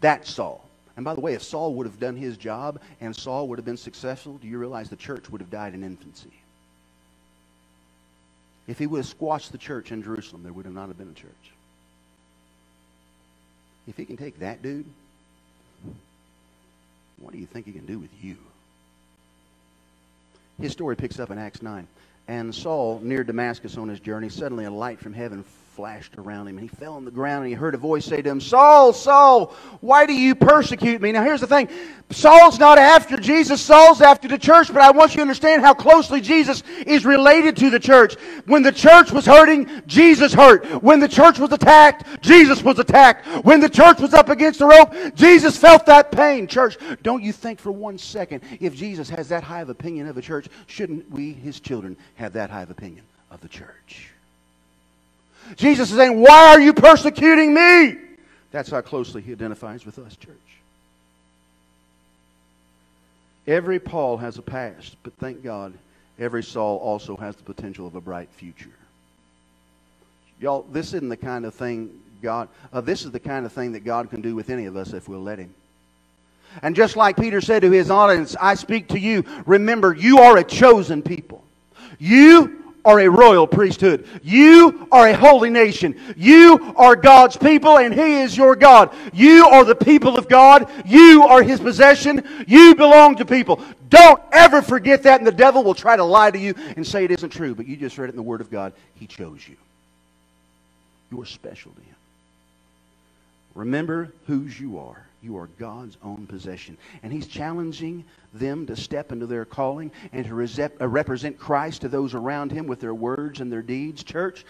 That's 0.00 0.30
Saul. 0.30 0.62
And 0.96 1.04
by 1.04 1.14
the 1.14 1.20
way, 1.20 1.34
if 1.34 1.42
Saul 1.42 1.74
would 1.74 1.86
have 1.86 1.98
done 1.98 2.16
his 2.16 2.36
job 2.36 2.80
and 3.00 3.14
Saul 3.14 3.48
would 3.48 3.58
have 3.58 3.64
been 3.64 3.76
successful, 3.76 4.38
do 4.38 4.46
you 4.46 4.58
realize 4.58 4.88
the 4.88 4.96
church 4.96 5.28
would 5.30 5.40
have 5.40 5.50
died 5.50 5.74
in 5.74 5.82
infancy? 5.82 6.30
If 8.66 8.78
he 8.78 8.86
would 8.86 8.98
have 8.98 9.06
squashed 9.06 9.52
the 9.52 9.58
church 9.58 9.92
in 9.92 10.02
Jerusalem, 10.02 10.42
there 10.42 10.52
would 10.52 10.64
have 10.64 10.74
not 10.74 10.88
have 10.88 10.96
been 10.96 11.10
a 11.10 11.20
church. 11.20 11.30
If 13.86 13.96
he 13.96 14.04
can 14.04 14.16
take 14.16 14.38
that 14.38 14.62
dude 14.62 14.86
what 17.24 17.32
do 17.32 17.38
you 17.38 17.46
think 17.46 17.66
he 17.66 17.72
can 17.72 17.86
do 17.86 17.98
with 17.98 18.10
you? 18.22 18.36
His 20.60 20.72
story 20.72 20.94
picks 20.94 21.18
up 21.18 21.30
in 21.30 21.38
Acts 21.38 21.62
9. 21.62 21.88
And 22.28 22.54
Saul, 22.54 23.00
near 23.02 23.24
Damascus 23.24 23.76
on 23.76 23.88
his 23.88 24.00
journey, 24.00 24.28
suddenly 24.28 24.64
a 24.64 24.70
light 24.70 25.00
from 25.00 25.12
heaven 25.14 25.44
flashed 25.74 26.14
around 26.18 26.46
him, 26.46 26.56
and 26.56 26.70
he 26.70 26.76
fell 26.76 26.94
on 26.94 27.04
the 27.04 27.10
ground, 27.10 27.42
and 27.42 27.48
he 27.48 27.54
heard 27.54 27.74
a 27.74 27.78
voice 27.78 28.04
say 28.04 28.22
to 28.22 28.30
him, 28.30 28.40
Saul, 28.40 28.92
Saul, 28.92 29.52
why 29.80 30.06
do 30.06 30.12
you 30.12 30.36
persecute 30.36 31.02
me? 31.02 31.10
Now, 31.10 31.24
here's 31.24 31.40
the 31.40 31.48
thing 31.48 31.68
Saul's 32.10 32.60
not 32.60 32.78
after 32.78 33.16
Jesus, 33.16 33.60
Saul's 33.60 34.00
after 34.00 34.28
the 34.28 34.38
church, 34.38 34.68
but 34.68 34.82
I 34.82 34.92
want 34.92 35.12
you 35.12 35.16
to 35.16 35.22
understand 35.22 35.62
how 35.62 35.74
closely 35.74 36.20
Jesus 36.20 36.62
is 36.86 37.04
related 37.04 37.56
to 37.56 37.70
the 37.70 37.80
church. 37.80 38.14
When 38.46 38.62
the 38.62 38.70
church 38.70 39.10
was 39.10 39.26
hurting, 39.26 39.68
Jesus 39.86 40.32
hurt. 40.32 40.64
When 40.82 41.00
the 41.00 41.08
church 41.08 41.40
was 41.40 41.52
attacked, 41.52 42.22
Jesus 42.22 42.62
was 42.62 42.78
attacked. 42.78 43.26
When 43.44 43.58
the 43.58 43.68
church 43.68 43.98
was 43.98 44.14
up 44.14 44.28
against 44.28 44.60
the 44.60 44.66
rope, 44.66 44.94
Jesus 45.16 45.56
felt 45.56 45.86
that 45.86 46.12
pain. 46.12 46.46
Church, 46.46 46.78
don't 47.02 47.22
you 47.22 47.32
think 47.32 47.58
for 47.58 47.72
one 47.72 47.98
second, 47.98 48.42
if 48.60 48.76
Jesus 48.76 49.08
has 49.10 49.28
that 49.30 49.42
high 49.42 49.62
of 49.62 49.70
opinion 49.70 50.06
of 50.06 50.16
a 50.16 50.22
church, 50.22 50.48
shouldn't 50.68 51.10
we, 51.10 51.32
his 51.32 51.58
children, 51.58 51.96
have 52.14 52.32
that 52.34 52.50
high 52.50 52.62
of 52.62 52.70
opinion 52.70 53.04
of 53.32 53.40
the 53.40 53.48
church? 53.48 54.13
Jesus 55.56 55.90
is 55.90 55.96
saying, 55.96 56.20
Why 56.20 56.48
are 56.48 56.60
you 56.60 56.72
persecuting 56.72 57.54
me? 57.54 57.96
That's 58.50 58.70
how 58.70 58.80
closely 58.80 59.22
he 59.22 59.32
identifies 59.32 59.84
with 59.84 59.98
us, 59.98 60.16
church. 60.16 60.36
Every 63.46 63.78
Paul 63.78 64.16
has 64.18 64.38
a 64.38 64.42
past, 64.42 64.96
but 65.02 65.12
thank 65.14 65.42
God, 65.42 65.74
every 66.18 66.42
Saul 66.42 66.78
also 66.78 67.16
has 67.16 67.36
the 67.36 67.42
potential 67.42 67.86
of 67.86 67.94
a 67.94 68.00
bright 68.00 68.30
future. 68.30 68.70
Y'all, 70.40 70.62
this 70.72 70.94
isn't 70.94 71.08
the 71.08 71.16
kind 71.16 71.44
of 71.44 71.54
thing 71.54 72.00
God, 72.22 72.48
uh, 72.72 72.80
this 72.80 73.04
is 73.04 73.10
the 73.10 73.20
kind 73.20 73.44
of 73.44 73.52
thing 73.52 73.72
that 73.72 73.84
God 73.84 74.08
can 74.08 74.22
do 74.22 74.34
with 74.34 74.48
any 74.48 74.64
of 74.64 74.76
us 74.76 74.94
if 74.94 75.08
we'll 75.08 75.22
let 75.22 75.38
Him. 75.38 75.54
And 76.62 76.74
just 76.74 76.96
like 76.96 77.16
Peter 77.16 77.40
said 77.40 77.62
to 77.62 77.70
his 77.70 77.90
audience, 77.90 78.36
I 78.40 78.54
speak 78.54 78.88
to 78.88 78.98
you. 78.98 79.24
Remember, 79.44 79.92
you 79.92 80.20
are 80.20 80.38
a 80.38 80.44
chosen 80.44 81.02
people. 81.02 81.44
You 81.98 82.63
are 82.84 83.00
a 83.00 83.08
royal 83.08 83.46
priesthood. 83.46 84.06
You 84.22 84.86
are 84.92 85.08
a 85.08 85.16
holy 85.16 85.50
nation. 85.50 85.98
You 86.16 86.74
are 86.76 86.96
God's 86.96 87.36
people 87.36 87.78
and 87.78 87.94
He 87.94 88.20
is 88.20 88.36
your 88.36 88.56
God. 88.56 88.94
You 89.12 89.46
are 89.46 89.64
the 89.64 89.74
people 89.74 90.16
of 90.16 90.28
God. 90.28 90.70
You 90.84 91.22
are 91.24 91.42
His 91.42 91.60
possession. 91.60 92.44
You 92.46 92.74
belong 92.74 93.16
to 93.16 93.24
people. 93.24 93.62
Don't 93.88 94.20
ever 94.32 94.60
forget 94.60 95.04
that 95.04 95.20
and 95.20 95.26
the 95.26 95.32
devil 95.32 95.64
will 95.64 95.74
try 95.74 95.96
to 95.96 96.04
lie 96.04 96.30
to 96.30 96.38
you 96.38 96.54
and 96.76 96.86
say 96.86 97.04
it 97.04 97.10
isn't 97.10 97.30
true, 97.30 97.54
but 97.54 97.66
you 97.66 97.76
just 97.76 97.96
read 97.96 98.08
it 98.08 98.10
in 98.10 98.16
the 98.16 98.22
Word 98.22 98.40
of 98.40 98.50
God. 98.50 98.72
He 98.94 99.06
chose 99.06 99.46
you. 99.48 99.56
You 101.10 101.22
are 101.22 101.26
special 101.26 101.72
to 101.72 101.80
Him. 101.80 101.96
Remember 103.54 104.12
whose 104.26 104.58
you 104.58 104.78
are. 104.78 105.06
You 105.24 105.38
are 105.38 105.48
God's 105.58 105.96
own 106.02 106.26
possession. 106.26 106.76
And 107.02 107.10
He's 107.10 107.26
challenging 107.26 108.04
them 108.34 108.66
to 108.66 108.76
step 108.76 109.10
into 109.10 109.26
their 109.26 109.46
calling 109.46 109.90
and 110.12 110.26
to 110.26 110.68
uh, 110.80 110.86
represent 110.86 111.38
Christ 111.38 111.80
to 111.80 111.88
those 111.88 112.12
around 112.12 112.52
Him 112.52 112.66
with 112.66 112.80
their 112.80 112.92
words 112.92 113.40
and 113.40 113.50
their 113.50 113.62
deeds. 113.62 114.04
Church, 114.04 114.44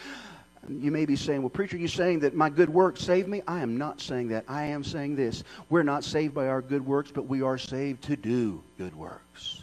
you 0.69 0.91
may 0.91 1.05
be 1.05 1.15
saying, 1.15 1.43
well, 1.43 1.51
preacher, 1.51 1.77
you 1.77 1.87
saying 1.87 2.21
that 2.21 2.35
my 2.35 2.51
good 2.51 2.69
works 2.69 3.03
saved 3.03 3.29
me? 3.29 3.41
I 3.47 3.61
am 3.61 3.79
not 3.79 4.01
saying 4.01 4.29
that. 4.29 4.47
I 4.49 4.65
am 4.65 4.83
saying 4.83 5.15
this. 5.15 5.45
We're 5.71 5.85
not 5.85 6.03
saved 6.03 6.35
by 6.35 6.49
our 6.49 6.61
good 6.61 6.85
works, 6.85 7.13
but 7.15 7.27
we 7.27 7.43
are 7.43 7.59
saved 7.59 8.03
to 8.05 8.17
do 8.17 8.61
good 8.77 8.97
works. 8.97 9.63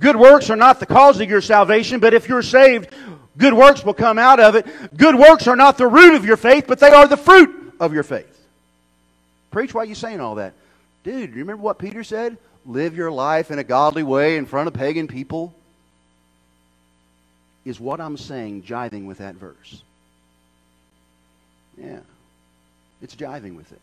Good 0.00 0.16
works 0.16 0.50
are 0.50 0.56
not 0.56 0.80
the 0.80 0.86
cause 0.86 1.20
of 1.20 1.30
your 1.30 1.40
salvation, 1.40 2.00
but 2.00 2.14
if 2.14 2.28
you're 2.28 2.42
saved, 2.42 2.92
good 3.36 3.54
works 3.54 3.84
will 3.84 3.94
come 3.94 4.18
out 4.18 4.40
of 4.40 4.56
it. 4.56 4.66
Good 4.96 5.14
works 5.14 5.46
are 5.46 5.56
not 5.56 5.78
the 5.78 5.86
root 5.86 6.14
of 6.14 6.24
your 6.24 6.36
faith, 6.36 6.64
but 6.66 6.80
they 6.80 6.90
are 6.90 7.06
the 7.06 7.16
fruit 7.16 7.74
of 7.78 7.92
your 7.94 8.02
faith. 8.02 8.37
Preach, 9.50 9.74
why 9.74 9.82
are 9.82 9.86
you 9.86 9.94
saying 9.94 10.20
all 10.20 10.36
that? 10.36 10.54
Dude, 11.04 11.34
remember 11.34 11.62
what 11.62 11.78
Peter 11.78 12.04
said? 12.04 12.36
Live 12.66 12.96
your 12.96 13.10
life 13.10 13.50
in 13.50 13.58
a 13.58 13.64
godly 13.64 14.02
way 14.02 14.36
in 14.36 14.46
front 14.46 14.68
of 14.68 14.74
pagan 14.74 15.08
people. 15.08 15.54
is 17.64 17.80
what 17.80 18.00
I'm 18.00 18.16
saying 18.16 18.62
jiving 18.62 19.06
with 19.06 19.18
that 19.18 19.34
verse? 19.34 19.82
Yeah. 21.76 22.00
It's 23.00 23.14
jiving 23.14 23.56
with 23.56 23.70
it. 23.72 23.80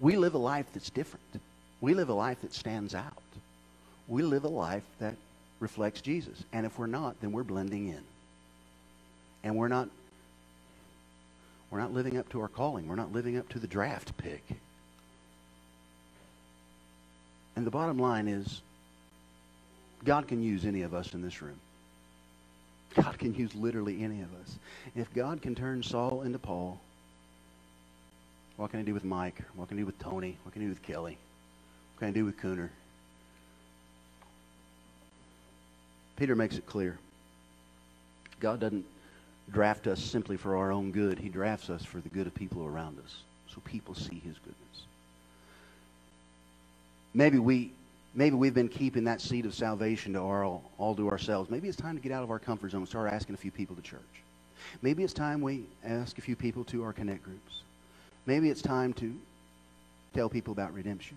We 0.00 0.16
live 0.16 0.34
a 0.34 0.38
life 0.38 0.66
that's 0.72 0.90
different. 0.90 1.24
We 1.80 1.94
live 1.94 2.08
a 2.08 2.14
life 2.14 2.40
that 2.42 2.52
stands 2.54 2.94
out. 2.94 3.22
We 4.06 4.22
live 4.22 4.44
a 4.44 4.48
life 4.48 4.84
that 5.00 5.14
reflects 5.60 6.00
Jesus. 6.00 6.42
And 6.52 6.66
if 6.66 6.78
we're 6.78 6.86
not, 6.86 7.20
then 7.20 7.32
we're 7.32 7.44
blending 7.44 7.88
in. 7.88 8.02
And 9.44 9.56
we're 9.56 9.68
not 9.68 9.88
we're 11.70 11.80
not 11.80 11.92
living 11.92 12.16
up 12.16 12.28
to 12.30 12.40
our 12.40 12.48
calling. 12.48 12.88
We're 12.88 12.94
not 12.94 13.12
living 13.12 13.36
up 13.36 13.48
to 13.50 13.58
the 13.58 13.66
draft 13.66 14.16
pick. 14.16 14.42
And 17.56 17.66
the 17.66 17.70
bottom 17.70 17.98
line 17.98 18.28
is 18.28 18.62
God 20.04 20.28
can 20.28 20.42
use 20.42 20.64
any 20.64 20.82
of 20.82 20.94
us 20.94 21.12
in 21.12 21.22
this 21.22 21.42
room. 21.42 21.58
God 22.94 23.18
can 23.18 23.34
use 23.34 23.54
literally 23.54 24.02
any 24.02 24.22
of 24.22 24.28
us. 24.40 24.58
If 24.96 25.12
God 25.12 25.42
can 25.42 25.54
turn 25.54 25.82
Saul 25.82 26.22
into 26.22 26.38
Paul, 26.38 26.80
what 28.56 28.70
can 28.70 28.80
he 28.80 28.86
do 28.86 28.94
with 28.94 29.04
Mike? 29.04 29.42
What 29.54 29.68
can 29.68 29.76
he 29.76 29.82
do 29.82 29.86
with 29.86 29.98
Tony? 29.98 30.36
What 30.42 30.52
can 30.52 30.62
he 30.62 30.66
do 30.66 30.70
with 30.70 30.82
Kelly? 30.82 31.18
What 31.94 31.98
can 32.00 32.08
he 32.08 32.14
do 32.14 32.24
with 32.24 32.38
Cooner? 32.38 32.70
Peter 36.16 36.34
makes 36.34 36.56
it 36.56 36.66
clear. 36.66 36.98
God 38.40 38.60
doesn't 38.60 38.84
draft 39.52 39.86
us 39.86 40.02
simply 40.02 40.36
for 40.36 40.56
our 40.56 40.72
own 40.72 40.92
good. 40.92 41.18
He 41.18 41.28
drafts 41.28 41.70
us 41.70 41.84
for 41.84 41.98
the 41.98 42.08
good 42.08 42.26
of 42.26 42.34
people 42.34 42.64
around 42.64 42.98
us 42.98 43.16
so 43.52 43.60
people 43.64 43.94
see 43.94 44.20
his 44.24 44.36
goodness. 44.38 44.56
Maybe 47.14 47.38
we 47.38 47.72
maybe 48.14 48.36
we've 48.36 48.54
been 48.54 48.68
keeping 48.68 49.04
that 49.04 49.20
seed 49.20 49.46
of 49.46 49.54
salvation 49.54 50.14
to 50.14 50.20
our, 50.20 50.44
all, 50.44 50.62
all 50.78 50.94
to 50.96 51.08
ourselves. 51.08 51.50
Maybe 51.50 51.68
it's 51.68 51.76
time 51.76 51.96
to 51.96 52.02
get 52.02 52.12
out 52.12 52.22
of 52.22 52.30
our 52.30 52.38
comfort 52.38 52.72
zone 52.72 52.80
and 52.80 52.88
start 52.88 53.12
asking 53.12 53.34
a 53.34 53.38
few 53.38 53.50
people 53.50 53.76
to 53.76 53.82
church. 53.82 54.00
Maybe 54.82 55.04
it's 55.04 55.12
time 55.12 55.40
we 55.40 55.64
ask 55.84 56.18
a 56.18 56.20
few 56.20 56.36
people 56.36 56.64
to 56.64 56.82
our 56.84 56.92
connect 56.92 57.22
groups. 57.22 57.62
Maybe 58.26 58.50
it's 58.50 58.62
time 58.62 58.92
to 58.94 59.14
tell 60.14 60.28
people 60.28 60.52
about 60.52 60.74
redemption. 60.74 61.16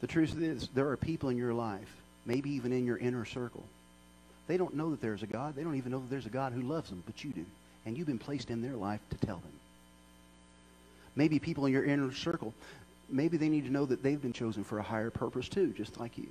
The 0.00 0.06
truth 0.06 0.40
is, 0.40 0.68
there 0.74 0.88
are 0.88 0.96
people 0.96 1.28
in 1.28 1.36
your 1.36 1.52
life, 1.52 1.94
maybe 2.24 2.50
even 2.50 2.72
in 2.72 2.86
your 2.86 2.96
inner 2.96 3.24
circle. 3.24 3.64
They 4.46 4.56
don't 4.56 4.74
know 4.74 4.90
that 4.90 5.00
there's 5.00 5.22
a 5.22 5.26
God. 5.26 5.54
They 5.54 5.62
don't 5.62 5.76
even 5.76 5.92
know 5.92 6.00
that 6.00 6.10
there's 6.10 6.26
a 6.26 6.30
God 6.30 6.52
who 6.52 6.62
loves 6.62 6.90
them, 6.90 7.02
but 7.06 7.22
you 7.22 7.30
do. 7.30 7.44
And 7.86 7.96
you've 7.96 8.06
been 8.06 8.18
placed 8.18 8.50
in 8.50 8.62
their 8.62 8.76
life 8.76 9.00
to 9.10 9.26
tell 9.26 9.36
them. 9.36 9.52
Maybe 11.16 11.38
people 11.38 11.66
in 11.66 11.72
your 11.72 11.84
inner 11.84 12.12
circle, 12.12 12.54
maybe 13.08 13.36
they 13.36 13.48
need 13.48 13.64
to 13.64 13.70
know 13.70 13.86
that 13.86 14.02
they've 14.02 14.20
been 14.20 14.32
chosen 14.32 14.64
for 14.64 14.78
a 14.78 14.82
higher 14.82 15.10
purpose 15.10 15.48
too, 15.48 15.72
just 15.76 15.98
like 15.98 16.16
you. 16.16 16.28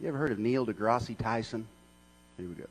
You 0.00 0.08
ever 0.08 0.18
heard 0.18 0.32
of 0.32 0.38
Neil 0.38 0.66
deGrasse 0.66 1.16
Tyson? 1.18 1.66
Here 2.36 2.48
we 2.48 2.54
go. 2.54 2.66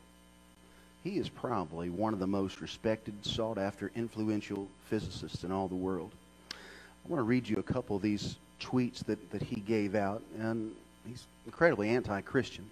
He 1.04 1.18
is 1.18 1.30
probably 1.30 1.90
one 1.90 2.14
of 2.14 2.20
the 2.20 2.28
most 2.28 2.62
respected, 2.62 3.14
sought 3.26 3.58
after, 3.58 3.92
influential 3.96 4.68
physicists 4.90 5.44
in 5.44 5.52
all 5.52 5.68
the 5.68 5.76
world. 5.76 6.12
I 6.52 7.10
want 7.10 7.20
to 7.20 7.24
read 7.24 7.48
you 7.48 7.58
a 7.58 7.64
couple 7.64 7.98
of 7.98 8.02
these 8.02 8.38
tweets 8.62 9.04
that, 9.06 9.32
that 9.32 9.42
he 9.42 9.58
gave 9.58 9.96
out, 9.96 10.22
and 10.40 10.72
he's 11.06 11.26
incredibly 11.46 11.90
anti 11.90 12.22
Christian. 12.22 12.66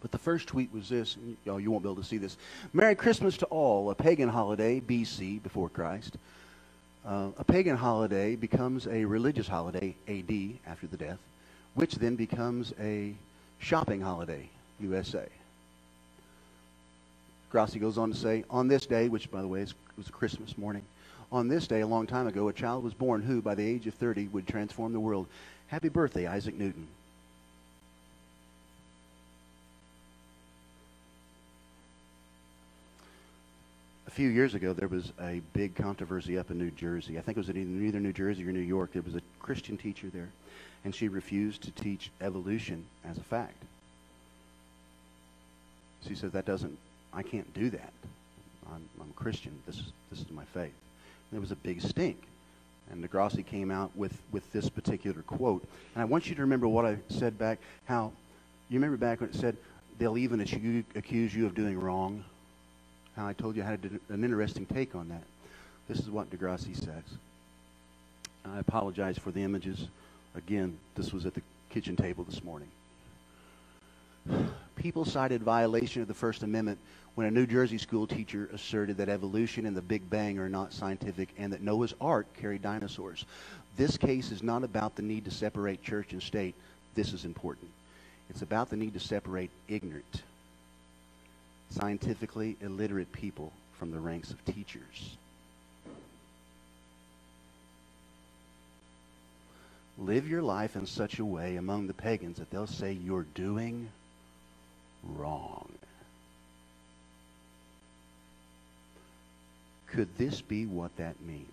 But 0.00 0.12
the 0.12 0.18
first 0.18 0.46
tweet 0.46 0.72
was 0.72 0.88
this, 0.88 1.16
you, 1.44 1.58
you 1.58 1.70
won't 1.70 1.82
be 1.82 1.88
able 1.88 2.02
to 2.02 2.08
see 2.08 2.18
this. 2.18 2.36
Merry 2.72 2.94
Christmas 2.94 3.36
to 3.38 3.46
all, 3.46 3.90
a 3.90 3.94
pagan 3.94 4.28
holiday, 4.28 4.80
BC, 4.80 5.42
before 5.42 5.68
Christ. 5.68 6.16
Uh, 7.04 7.28
a 7.38 7.44
pagan 7.44 7.76
holiday 7.76 8.36
becomes 8.36 8.86
a 8.86 9.04
religious 9.04 9.48
holiday, 9.48 9.94
AD, 10.08 10.58
after 10.66 10.86
the 10.86 10.96
death, 10.96 11.18
which 11.74 11.94
then 11.94 12.16
becomes 12.16 12.72
a 12.80 13.14
shopping 13.58 14.00
holiday, 14.00 14.48
USA. 14.78 15.26
Grasse 17.50 17.74
goes 17.74 17.96
on 17.96 18.12
to 18.12 18.16
say, 18.16 18.44
on 18.50 18.68
this 18.68 18.84
day, 18.84 19.08
which 19.08 19.30
by 19.30 19.40
the 19.40 19.48
way 19.48 19.62
is, 19.62 19.74
was 19.96 20.08
Christmas 20.08 20.58
morning, 20.58 20.84
on 21.32 21.48
this 21.48 21.66
day 21.66 21.80
a 21.80 21.86
long 21.86 22.06
time 22.06 22.26
ago, 22.26 22.48
a 22.48 22.52
child 22.52 22.84
was 22.84 22.94
born 22.94 23.22
who, 23.22 23.42
by 23.42 23.54
the 23.54 23.66
age 23.66 23.86
of 23.86 23.94
30, 23.94 24.28
would 24.28 24.46
transform 24.46 24.92
the 24.92 25.00
world. 25.00 25.26
Happy 25.68 25.88
birthday, 25.88 26.26
Isaac 26.26 26.58
Newton. 26.58 26.88
Few 34.18 34.30
years 34.30 34.54
ago, 34.54 34.72
there 34.72 34.88
was 34.88 35.12
a 35.20 35.40
big 35.52 35.76
controversy 35.76 36.36
up 36.38 36.50
in 36.50 36.58
New 36.58 36.72
Jersey. 36.72 37.18
I 37.18 37.20
think 37.20 37.38
it 37.38 37.40
was 37.40 37.50
in 37.50 37.86
either 37.86 38.00
New 38.00 38.12
Jersey 38.12 38.42
or 38.42 38.50
New 38.50 38.58
York. 38.58 38.92
There 38.92 39.00
was 39.00 39.14
a 39.14 39.20
Christian 39.38 39.76
teacher 39.76 40.08
there, 40.12 40.28
and 40.84 40.92
she 40.92 41.06
refused 41.06 41.62
to 41.62 41.70
teach 41.70 42.10
evolution 42.20 42.84
as 43.08 43.16
a 43.16 43.22
fact. 43.22 43.62
She 46.08 46.16
said 46.16 46.32
that 46.32 46.46
doesn't 46.46 46.76
I 47.14 47.22
can't 47.22 47.54
do 47.54 47.70
that. 47.70 47.92
I'm, 48.74 48.88
I'm 49.00 49.12
Christian. 49.14 49.56
This 49.66 49.76
is, 49.76 49.92
this 50.10 50.18
is 50.18 50.30
my 50.32 50.44
faith. 50.46 50.64
And 50.64 51.30
there 51.30 51.40
was 51.40 51.52
a 51.52 51.56
big 51.56 51.80
stink. 51.80 52.20
And 52.90 53.08
deGrasse 53.08 53.46
came 53.46 53.70
out 53.70 53.96
with, 53.96 54.18
with 54.32 54.52
this 54.52 54.68
particular 54.68 55.22
quote. 55.22 55.64
And 55.94 56.02
I 56.02 56.06
want 56.06 56.28
you 56.28 56.34
to 56.34 56.40
remember 56.40 56.66
what 56.66 56.84
I 56.84 56.96
said 57.08 57.38
back, 57.38 57.60
how, 57.84 58.10
you 58.68 58.80
remember 58.80 58.96
back 58.96 59.20
when 59.20 59.30
it 59.30 59.36
said, 59.36 59.56
they'll 60.00 60.18
even 60.18 60.40
accuse 60.40 61.32
you 61.36 61.46
of 61.46 61.54
doing 61.54 61.78
wrong? 61.78 62.24
I 63.18 63.32
told 63.32 63.56
you 63.56 63.62
I 63.62 63.66
had 63.66 64.00
an 64.08 64.24
interesting 64.24 64.66
take 64.66 64.94
on 64.94 65.08
that. 65.08 65.24
This 65.88 65.98
is 65.98 66.10
what 66.10 66.30
deGrasse 66.30 66.76
says. 66.76 67.04
I 68.44 68.58
apologize 68.58 69.18
for 69.18 69.30
the 69.30 69.42
images. 69.42 69.88
Again, 70.34 70.78
this 70.94 71.12
was 71.12 71.26
at 71.26 71.34
the 71.34 71.42
kitchen 71.70 71.96
table 71.96 72.24
this 72.24 72.44
morning. 72.44 72.68
People 74.76 75.04
cited 75.04 75.42
violation 75.42 76.02
of 76.02 76.08
the 76.08 76.14
First 76.14 76.42
Amendment 76.42 76.78
when 77.14 77.26
a 77.26 77.30
New 77.30 77.46
Jersey 77.46 77.78
school 77.78 78.06
teacher 78.06 78.48
asserted 78.52 78.98
that 78.98 79.08
evolution 79.08 79.66
and 79.66 79.76
the 79.76 79.82
Big 79.82 80.08
Bang 80.08 80.38
are 80.38 80.48
not 80.48 80.72
scientific 80.72 81.28
and 81.38 81.52
that 81.52 81.62
Noah's 81.62 81.94
Ark 82.00 82.26
carried 82.40 82.62
dinosaurs. 82.62 83.24
This 83.76 83.96
case 83.96 84.30
is 84.30 84.42
not 84.42 84.62
about 84.62 84.94
the 84.94 85.02
need 85.02 85.24
to 85.24 85.30
separate 85.30 85.82
church 85.82 86.12
and 86.12 86.22
state. 86.22 86.54
This 86.94 87.12
is 87.12 87.24
important. 87.24 87.70
It's 88.30 88.42
about 88.42 88.70
the 88.70 88.76
need 88.76 88.94
to 88.94 89.00
separate 89.00 89.50
ignorant, 89.68 90.22
scientifically 91.70 92.56
illiterate 92.60 93.12
people 93.12 93.52
from 93.78 93.90
the 93.90 94.00
ranks 94.00 94.30
of 94.30 94.44
teachers. 94.44 95.16
Live 99.98 100.28
your 100.28 100.42
life 100.42 100.76
in 100.76 100.86
such 100.86 101.18
a 101.18 101.24
way 101.24 101.56
among 101.56 101.86
the 101.86 101.94
pagans 101.94 102.38
that 102.38 102.50
they'll 102.50 102.66
say 102.66 102.92
you're 102.92 103.26
doing 103.34 103.88
wrong. 105.02 105.68
Could 109.88 110.08
this 110.16 110.40
be 110.40 110.66
what 110.66 110.96
that 110.98 111.20
means? 111.20 111.46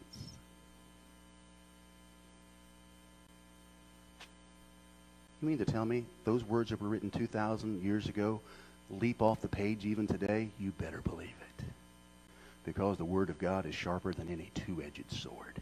You 5.42 5.50
mean 5.50 5.58
to 5.58 5.66
tell 5.66 5.86
me 5.86 6.06
those 6.24 6.44
words 6.44 6.70
that 6.70 6.82
were 6.82 6.88
written 6.88 7.10
2,000 7.12 7.84
years 7.84 8.08
ago 8.08 8.42
leap 8.90 9.22
off 9.22 9.42
the 9.42 9.48
page 9.48 9.86
even 9.86 10.08
today? 10.08 10.50
You 10.60 10.72
better 10.72 11.02
believe 11.02 11.28
it. 11.28 11.66
Because 12.66 12.98
the 12.98 13.06
Word 13.06 13.30
of 13.30 13.40
God 13.40 13.66
is 13.66 13.76
sharper 13.76 14.14
than 14.14 14.30
any 14.30 14.52
two 14.56 14.82
edged 14.84 15.12
sword. 15.12 15.62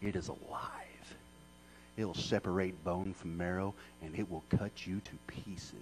It 0.00 0.16
is 0.16 0.28
alive. 0.28 0.68
It'll 1.96 2.14
separate 2.14 2.82
bone 2.84 3.14
from 3.14 3.36
marrow, 3.36 3.74
and 4.02 4.18
it 4.18 4.30
will 4.30 4.44
cut 4.50 4.86
you 4.86 5.00
to 5.00 5.32
pieces 5.34 5.76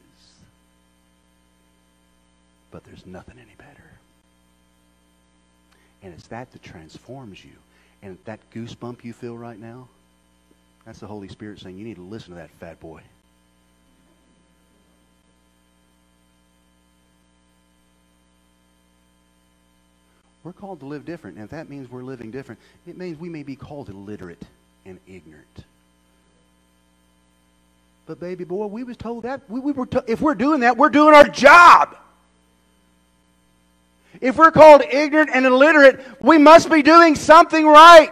but 2.70 2.84
there's 2.84 3.06
nothing 3.06 3.36
any 3.38 3.54
better. 3.56 3.90
And 6.02 6.14
it's 6.14 6.28
that 6.28 6.50
that 6.52 6.62
transforms 6.62 7.44
you. 7.44 7.52
And 8.02 8.16
that 8.24 8.40
goosebump 8.54 9.04
you 9.04 9.12
feel 9.12 9.36
right 9.36 9.58
now, 9.58 9.88
that's 10.86 11.00
the 11.00 11.06
Holy 11.06 11.28
Spirit 11.28 11.60
saying, 11.60 11.76
you 11.76 11.84
need 11.84 11.96
to 11.96 12.02
listen 12.02 12.30
to 12.30 12.36
that 12.36 12.50
fat 12.52 12.80
boy. 12.80 13.02
We're 20.42 20.52
called 20.52 20.80
to 20.80 20.86
live 20.86 21.04
different. 21.04 21.36
And 21.36 21.44
if 21.44 21.50
that 21.50 21.68
means 21.68 21.90
we're 21.90 22.02
living 22.02 22.30
different, 22.30 22.60
it 22.86 22.96
means 22.96 23.18
we 23.18 23.28
may 23.28 23.42
be 23.42 23.56
called 23.56 23.88
illiterate 23.88 24.42
and 24.86 24.98
ignorant. 25.06 25.64
But 28.06 28.18
baby 28.18 28.44
boy, 28.44 28.66
we 28.66 28.82
was 28.82 28.96
told 28.96 29.24
that 29.24 29.42
we, 29.48 29.60
we 29.60 29.72
were 29.72 29.86
to, 29.86 30.04
if 30.08 30.20
we're 30.20 30.34
doing 30.34 30.60
that, 30.60 30.76
we're 30.76 30.88
doing 30.88 31.14
our 31.14 31.28
job. 31.28 31.96
If 34.20 34.36
we're 34.36 34.50
called 34.50 34.82
ignorant 34.82 35.30
and 35.32 35.46
illiterate, 35.46 36.00
we 36.20 36.38
must 36.38 36.70
be 36.70 36.82
doing 36.82 37.14
something 37.14 37.66
right. 37.66 38.10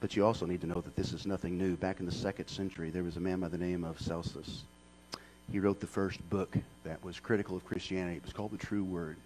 But 0.00 0.16
you 0.16 0.26
also 0.26 0.46
need 0.46 0.60
to 0.62 0.66
know 0.66 0.80
that 0.80 0.96
this 0.96 1.12
is 1.12 1.26
nothing 1.26 1.56
new. 1.56 1.76
Back 1.76 2.00
in 2.00 2.06
the 2.06 2.12
second 2.12 2.48
century, 2.48 2.90
there 2.90 3.04
was 3.04 3.16
a 3.16 3.20
man 3.20 3.38
by 3.38 3.46
the 3.46 3.58
name 3.58 3.84
of 3.84 4.00
Celsus. 4.00 4.64
He 5.52 5.60
wrote 5.60 5.80
the 5.80 5.86
first 5.86 6.18
book 6.30 6.56
that 6.84 7.04
was 7.04 7.20
critical 7.20 7.56
of 7.56 7.64
Christianity. 7.66 8.16
It 8.16 8.24
was 8.24 8.32
called 8.32 8.52
The 8.52 8.56
True 8.56 8.84
Word. 8.84 9.16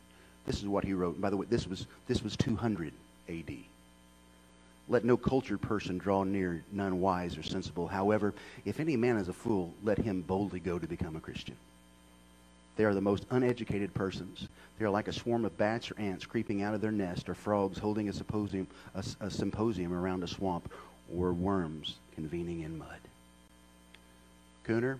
This 0.44 0.58
is 0.58 0.66
what 0.66 0.84
he 0.84 0.92
wrote. 0.92 1.14
And 1.14 1.22
by 1.22 1.30
the 1.30 1.36
way, 1.36 1.46
this 1.48 1.68
was, 1.68 1.86
this 2.08 2.22
was 2.22 2.36
200 2.36 2.92
AD. 3.28 3.52
Let 4.88 5.04
no 5.04 5.16
cultured 5.16 5.60
person 5.60 5.98
draw 5.98 6.24
near, 6.24 6.64
none 6.72 7.00
wise 7.00 7.38
or 7.38 7.44
sensible. 7.44 7.86
However, 7.86 8.34
if 8.64 8.80
any 8.80 8.96
man 8.96 9.18
is 9.18 9.28
a 9.28 9.32
fool, 9.32 9.72
let 9.84 9.98
him 9.98 10.22
boldly 10.22 10.58
go 10.58 10.80
to 10.80 10.86
become 10.86 11.14
a 11.14 11.20
Christian. 11.20 11.56
They 12.76 12.84
are 12.84 12.94
the 12.94 13.00
most 13.00 13.24
uneducated 13.30 13.94
persons. 13.94 14.48
They 14.78 14.84
are 14.84 14.90
like 14.90 15.08
a 15.08 15.12
swarm 15.12 15.44
of 15.44 15.56
bats 15.56 15.90
or 15.90 15.98
ants 15.98 16.26
creeping 16.26 16.62
out 16.62 16.74
of 16.74 16.80
their 16.80 16.92
nest, 16.92 17.28
or 17.28 17.34
frogs 17.34 17.78
holding 17.78 18.08
a 18.08 18.12
symposium, 18.12 18.66
a, 18.94 19.04
a 19.20 19.30
symposium 19.30 19.92
around 19.92 20.24
a 20.24 20.28
swamp, 20.28 20.72
or 21.16 21.32
worms 21.32 21.94
convening 22.14 22.60
in 22.60 22.78
mud. 22.78 22.98
Cooner, 24.66 24.98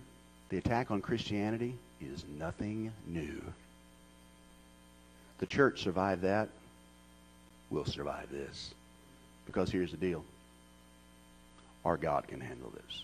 the 0.49 0.57
attack 0.57 0.91
on 0.91 1.01
Christianity 1.01 1.75
is 2.01 2.23
nothing 2.37 2.91
new. 3.05 3.41
The 5.39 5.45
church 5.45 5.83
survived 5.83 6.21
that. 6.23 6.49
We'll 7.69 7.85
survive 7.85 8.29
this. 8.31 8.73
Because 9.45 9.69
here's 9.69 9.91
the 9.91 9.97
deal 9.97 10.23
our 11.85 11.97
God 11.97 12.27
can 12.27 12.41
handle 12.41 12.69
this. 12.69 13.03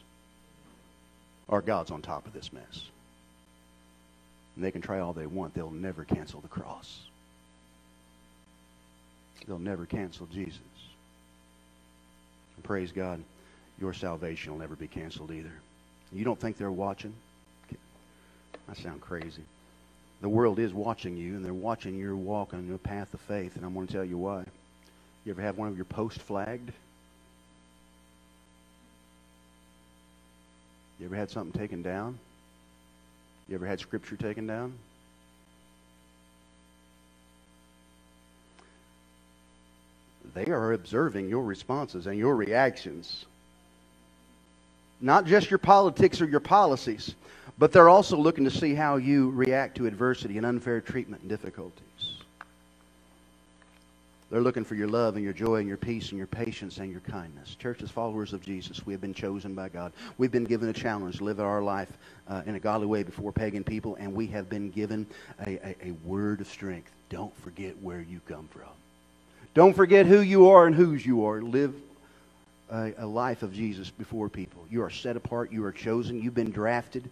Our 1.50 1.62
God's 1.62 1.92
on 1.92 2.02
top 2.02 2.26
of 2.26 2.34
this 2.34 2.52
mess. 2.52 2.84
And 4.56 4.64
they 4.64 4.72
can 4.72 4.82
try 4.82 5.00
all 5.00 5.14
they 5.14 5.26
want, 5.26 5.54
they'll 5.54 5.70
never 5.70 6.04
cancel 6.04 6.42
the 6.42 6.48
cross. 6.48 7.00
They'll 9.48 9.60
never 9.60 9.86
cancel 9.86 10.26
Jesus. 10.28 10.60
And 12.56 12.64
praise 12.64 12.92
God, 12.92 13.22
your 13.80 13.94
salvation 13.94 14.52
will 14.52 14.60
never 14.60 14.76
be 14.76 14.88
canceled 14.88 15.32
either. 15.32 15.52
You 16.12 16.24
don't 16.24 16.40
think 16.40 16.58
they're 16.58 16.72
watching? 16.72 17.14
I 18.70 18.74
sound 18.76 19.02
crazy. 19.02 19.44
The 20.22 20.30
world 20.30 20.58
is 20.58 20.74
watching 20.74 21.18
you, 21.18 21.36
and 21.36 21.44
they're 21.44 21.54
watching 21.54 21.98
your 21.98 22.16
walk 22.16 22.54
on 22.54 22.68
your 22.68 22.78
path 22.78 23.14
of 23.14 23.20
faith, 23.22 23.56
and 23.56 23.66
I'm 23.66 23.74
going 23.74 23.88
to 23.88 23.94
tell 23.94 24.06
you 24.06 24.18
why. 24.18 24.46
You 25.26 25.32
ever 25.32 25.42
have 25.42 25.58
one 25.58 25.68
of 25.68 25.76
your 25.76 25.86
posts 25.86 26.22
flagged? 26.22 26.72
You 31.00 31.08
ever 31.08 31.16
had 31.16 31.30
something 31.30 31.60
taken 31.60 31.82
down? 31.82 32.18
You 33.50 33.56
ever 33.56 33.66
had 33.66 33.80
scripture 33.82 34.16
taken 34.16 34.48
down? 34.48 34.74
They 40.34 40.46
are 40.46 40.72
observing 40.74 41.30
your 41.30 41.44
responses 41.44 42.08
and 42.08 42.18
your 42.18 42.36
reactions. 42.36 43.26
Not 45.04 45.26
just 45.26 45.52
your 45.52 45.58
politics 45.58 46.22
or 46.22 46.26
your 46.26 46.40
policies, 46.40 47.14
but 47.58 47.74
they're 47.74 47.90
also 47.90 48.16
looking 48.16 48.46
to 48.46 48.50
see 48.50 48.74
how 48.74 48.96
you 48.96 49.32
react 49.32 49.76
to 49.76 49.86
adversity 49.86 50.38
and 50.38 50.46
unfair 50.46 50.80
treatment 50.80 51.24
and 51.24 51.30
difficulties. 51.30 51.82
They're 54.32 54.42
looking 54.42 54.64
for 54.64 54.76
your 54.76 54.88
love 54.88 55.16
and 55.16 55.24
your 55.24 55.34
joy 55.34 55.58
and 55.58 55.68
your 55.68 55.76
peace 55.78 56.10
and 56.12 56.18
your 56.18 56.26
patience 56.26 56.78
and 56.78 56.90
your 56.90 57.02
kindness. 57.02 57.54
Church, 57.56 57.84
as 57.84 57.92
followers 57.92 58.32
of 58.32 58.42
Jesus, 58.42 58.86
we 58.86 58.94
have 58.94 59.02
been 59.02 59.14
chosen 59.14 59.54
by 59.54 59.68
God. 59.68 59.92
We've 60.18 60.32
been 60.32 60.46
given 60.46 60.70
a 60.70 60.74
challenge 60.74 61.18
to 61.18 61.26
live 61.26 61.42
our 61.42 61.62
life 61.62 61.92
uh, 62.30 62.42
in 62.46 62.56
a 62.56 62.60
godly 62.60 62.88
way 62.88 63.04
before 63.04 63.34
pagan 63.34 63.66
people, 63.66 63.96
and 64.00 64.14
we 64.14 64.26
have 64.28 64.50
been 64.50 64.72
given 64.72 65.06
a, 65.46 65.58
a, 65.68 65.76
a 65.90 65.92
word 66.06 66.40
of 66.40 66.48
strength. 66.48 66.90
Don't 67.10 67.36
forget 67.42 67.78
where 67.82 68.00
you 68.00 68.22
come 68.26 68.48
from. 68.48 68.72
Don't 69.54 69.76
forget 69.76 70.06
who 70.06 70.22
you 70.22 70.50
are 70.50 70.66
and 70.66 70.74
whose 70.74 71.06
you 71.06 71.26
are. 71.26 71.42
Live 71.42 71.76
a, 72.72 72.94
a 72.98 73.06
life 73.06 73.44
of 73.44 73.54
Jesus 73.54 73.90
before 73.90 74.30
people. 74.30 74.66
You 74.70 74.84
are 74.84 74.90
set 74.90 75.16
apart. 75.16 75.52
You 75.52 75.64
are 75.66 75.72
chosen. 75.72 76.22
You've 76.22 76.36
been 76.36 76.52
drafted 76.52 77.10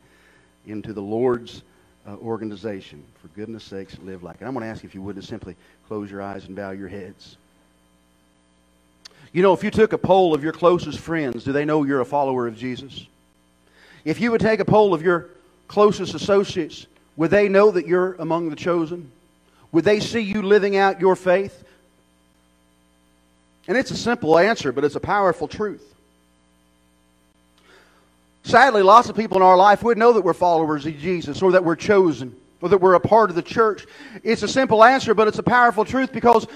into 0.65 0.93
the 0.93 1.01
Lord's 1.01 1.63
uh, 2.07 2.15
organization. 2.15 3.03
For 3.21 3.27
goodness 3.29 3.63
sakes, 3.63 3.97
live 3.99 4.23
like 4.23 4.41
it. 4.41 4.45
I'm 4.45 4.53
going 4.53 4.63
to 4.63 4.69
ask 4.69 4.83
you 4.83 4.87
if 4.87 4.95
you 4.95 5.01
would 5.01 5.15
to 5.15 5.21
simply 5.21 5.55
close 5.87 6.09
your 6.09 6.21
eyes 6.21 6.45
and 6.45 6.55
bow 6.55 6.71
your 6.71 6.87
heads. 6.87 7.37
You 9.33 9.41
know, 9.41 9.53
if 9.53 9.63
you 9.63 9.71
took 9.71 9.93
a 9.93 9.97
poll 9.97 10.33
of 10.33 10.43
your 10.43 10.51
closest 10.51 10.99
friends, 10.99 11.43
do 11.43 11.53
they 11.53 11.63
know 11.63 11.83
you're 11.83 12.01
a 12.01 12.05
follower 12.05 12.47
of 12.47 12.57
Jesus? 12.57 13.07
If 14.03 14.19
you 14.19 14.31
would 14.31 14.41
take 14.41 14.59
a 14.59 14.65
poll 14.65 14.93
of 14.93 15.01
your 15.01 15.29
closest 15.67 16.15
associates, 16.15 16.87
would 17.15 17.31
they 17.31 17.47
know 17.47 17.71
that 17.71 17.87
you're 17.87 18.13
among 18.15 18.49
the 18.49 18.55
chosen? 18.55 19.11
Would 19.71 19.85
they 19.85 19.99
see 19.99 20.19
you 20.19 20.41
living 20.41 20.75
out 20.75 20.99
your 20.99 21.15
faith? 21.15 21.63
And 23.67 23.77
it's 23.77 23.91
a 23.91 23.97
simple 23.97 24.37
answer, 24.37 24.71
but 24.71 24.83
it's 24.83 24.95
a 24.95 24.99
powerful 24.99 25.47
truth. 25.47 25.87
Sadly, 28.43 28.81
lots 28.81 29.07
of 29.07 29.15
people 29.15 29.37
in 29.37 29.43
our 29.43 29.57
life 29.57 29.83
would 29.83 29.97
know 29.97 30.13
that 30.13 30.21
we're 30.21 30.33
followers 30.33 30.85
of 30.85 30.97
Jesus 30.97 31.41
or 31.41 31.51
that 31.51 31.63
we're 31.63 31.75
chosen 31.75 32.35
or 32.59 32.69
that 32.69 32.79
we're 32.79 32.95
a 32.95 32.99
part 32.99 33.29
of 33.29 33.35
the 33.35 33.41
church. 33.41 33.85
It's 34.23 34.43
a 34.43 34.47
simple 34.47 34.83
answer, 34.83 35.13
but 35.13 35.27
it's 35.27 35.37
a 35.39 35.43
powerful 35.43 35.85
truth 35.85 36.11
because 36.11 36.47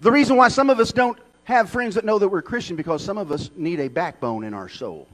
the 0.00 0.12
reason 0.12 0.36
why 0.36 0.48
some 0.48 0.68
of 0.68 0.78
us 0.80 0.92
don't 0.92 1.18
have 1.44 1.70
friends 1.70 1.94
that 1.94 2.04
know 2.04 2.18
that 2.18 2.28
we're 2.28 2.42
Christian 2.42 2.76
because 2.76 3.02
some 3.02 3.16
of 3.16 3.32
us 3.32 3.50
need 3.56 3.80
a 3.80 3.88
backbone 3.88 4.44
in 4.44 4.52
our 4.52 4.68
soul. 4.68 5.08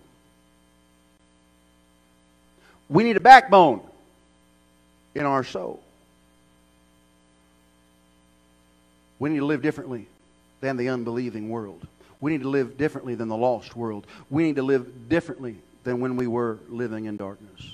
We 2.89 3.05
need 3.05 3.17
a 3.17 3.21
backbone 3.21 3.83
in 5.15 5.25
our 5.25 5.45
soul. 5.45 5.81
We 9.19 9.31
need 9.31 9.39
to 9.39 9.47
live 9.47 9.63
differently 9.63 10.09
than 10.61 10.77
the 10.77 10.89
unbelieving 10.89 11.49
world. 11.49 11.87
We 12.21 12.33
need 12.33 12.43
to 12.43 12.49
live 12.49 12.79
differently 12.79 13.15
than 13.15 13.29
the 13.29 13.37
lost 13.37 13.77
world. 13.77 14.07
We 14.31 14.45
need 14.45 14.57
to 14.57 14.63
live 14.63 15.09
differently 15.09 15.57
than 15.85 16.01
when 16.01 16.17
we 16.17 16.27
were 16.27 16.59
living 16.69 17.05
in 17.05 17.17
darkness. 17.17 17.73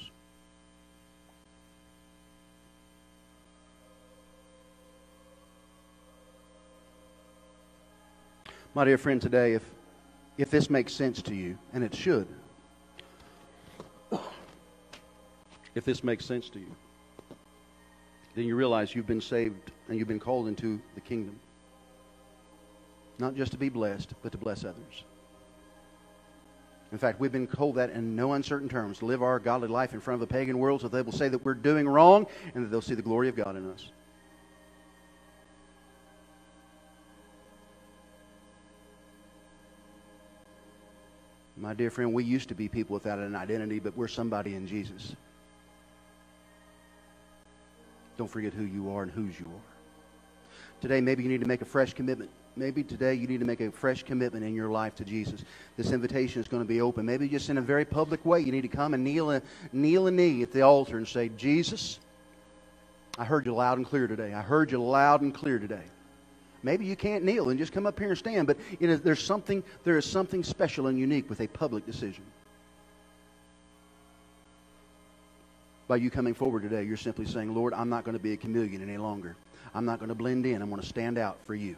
My 8.74 8.86
dear 8.86 8.96
friend, 8.96 9.20
today, 9.20 9.52
if, 9.52 9.62
if 10.38 10.50
this 10.50 10.70
makes 10.70 10.94
sense 10.94 11.20
to 11.22 11.34
you, 11.34 11.58
and 11.74 11.84
it 11.84 11.94
should, 11.94 12.26
if 15.74 15.84
this 15.84 16.02
makes 16.02 16.24
sense 16.24 16.48
to 16.50 16.58
you, 16.58 16.74
then 18.34 18.44
you 18.46 18.56
realize 18.56 18.94
you've 18.94 19.06
been 19.06 19.20
saved 19.20 19.70
and 19.88 19.98
you've 19.98 20.08
been 20.08 20.20
called 20.20 20.48
into 20.48 20.80
the 20.94 21.02
kingdom. 21.02 21.38
Not 23.22 23.36
just 23.36 23.52
to 23.52 23.56
be 23.56 23.68
blessed, 23.68 24.14
but 24.20 24.32
to 24.32 24.38
bless 24.38 24.64
others. 24.64 25.04
In 26.90 26.98
fact, 26.98 27.20
we've 27.20 27.30
been 27.30 27.46
told 27.46 27.76
that 27.76 27.90
in 27.90 28.16
no 28.16 28.32
uncertain 28.32 28.68
terms 28.68 29.00
live 29.00 29.22
our 29.22 29.38
godly 29.38 29.68
life 29.68 29.94
in 29.94 30.00
front 30.00 30.20
of 30.20 30.28
a 30.28 30.32
pagan 30.32 30.58
world 30.58 30.80
so 30.80 30.88
they 30.88 31.02
will 31.02 31.12
say 31.12 31.28
that 31.28 31.44
we're 31.44 31.54
doing 31.54 31.88
wrong 31.88 32.26
and 32.52 32.64
that 32.64 32.70
they'll 32.70 32.82
see 32.82 32.96
the 32.96 33.00
glory 33.00 33.28
of 33.28 33.36
God 33.36 33.54
in 33.54 33.70
us. 33.70 33.90
My 41.56 41.74
dear 41.74 41.92
friend, 41.92 42.12
we 42.12 42.24
used 42.24 42.48
to 42.48 42.56
be 42.56 42.66
people 42.66 42.94
without 42.94 43.20
an 43.20 43.36
identity, 43.36 43.78
but 43.78 43.96
we're 43.96 44.08
somebody 44.08 44.56
in 44.56 44.66
Jesus. 44.66 45.14
Don't 48.18 48.26
forget 48.26 48.52
who 48.52 48.64
you 48.64 48.90
are 48.90 49.04
and 49.04 49.12
whose 49.12 49.38
you 49.38 49.46
are. 49.46 50.80
Today, 50.80 51.00
maybe 51.00 51.22
you 51.22 51.28
need 51.28 51.42
to 51.42 51.46
make 51.46 51.62
a 51.62 51.64
fresh 51.64 51.92
commitment 51.92 52.28
maybe 52.56 52.82
today 52.82 53.14
you 53.14 53.26
need 53.26 53.40
to 53.40 53.46
make 53.46 53.60
a 53.60 53.70
fresh 53.70 54.02
commitment 54.02 54.44
in 54.44 54.54
your 54.54 54.70
life 54.70 54.94
to 54.96 55.04
Jesus. 55.04 55.44
This 55.76 55.90
invitation 55.92 56.40
is 56.40 56.48
going 56.48 56.62
to 56.62 56.68
be 56.68 56.80
open. 56.80 57.06
Maybe 57.06 57.28
just 57.28 57.50
in 57.50 57.58
a 57.58 57.62
very 57.62 57.84
public 57.84 58.24
way, 58.24 58.40
you 58.40 58.52
need 58.52 58.62
to 58.62 58.68
come 58.68 58.94
and 58.94 59.02
kneel 59.02 59.30
a, 59.30 59.42
kneel 59.72 60.06
a 60.06 60.10
knee 60.10 60.42
at 60.42 60.52
the 60.52 60.62
altar 60.62 60.98
and 60.98 61.06
say, 61.06 61.30
Jesus, 61.30 61.98
I 63.18 63.24
heard 63.24 63.46
you 63.46 63.54
loud 63.54 63.78
and 63.78 63.86
clear 63.86 64.06
today. 64.06 64.32
I 64.34 64.42
heard 64.42 64.70
you 64.70 64.82
loud 64.82 65.22
and 65.22 65.34
clear 65.34 65.58
today. 65.58 65.84
Maybe 66.62 66.84
you 66.84 66.94
can't 66.94 67.24
kneel 67.24 67.50
and 67.50 67.58
just 67.58 67.72
come 67.72 67.86
up 67.86 67.98
here 67.98 68.10
and 68.10 68.18
stand, 68.18 68.46
but 68.46 68.56
there's 68.80 69.22
something, 69.22 69.64
there 69.84 69.98
is 69.98 70.06
something 70.06 70.44
special 70.44 70.86
and 70.86 70.98
unique 70.98 71.28
with 71.28 71.40
a 71.40 71.48
public 71.48 71.84
decision. 71.86 72.24
By 75.88 75.96
you 75.96 76.10
coming 76.10 76.34
forward 76.34 76.62
today, 76.62 76.84
you're 76.84 76.96
simply 76.96 77.26
saying, 77.26 77.52
Lord, 77.54 77.74
I'm 77.74 77.88
not 77.88 78.04
going 78.04 78.16
to 78.16 78.22
be 78.22 78.32
a 78.32 78.36
chameleon 78.36 78.80
any 78.82 78.96
longer. 78.96 79.36
I'm 79.74 79.84
not 79.84 79.98
going 79.98 80.10
to 80.10 80.14
blend 80.14 80.46
in. 80.46 80.62
I'm 80.62 80.70
going 80.70 80.80
to 80.80 80.86
stand 80.86 81.18
out 81.18 81.38
for 81.44 81.54
you. 81.54 81.76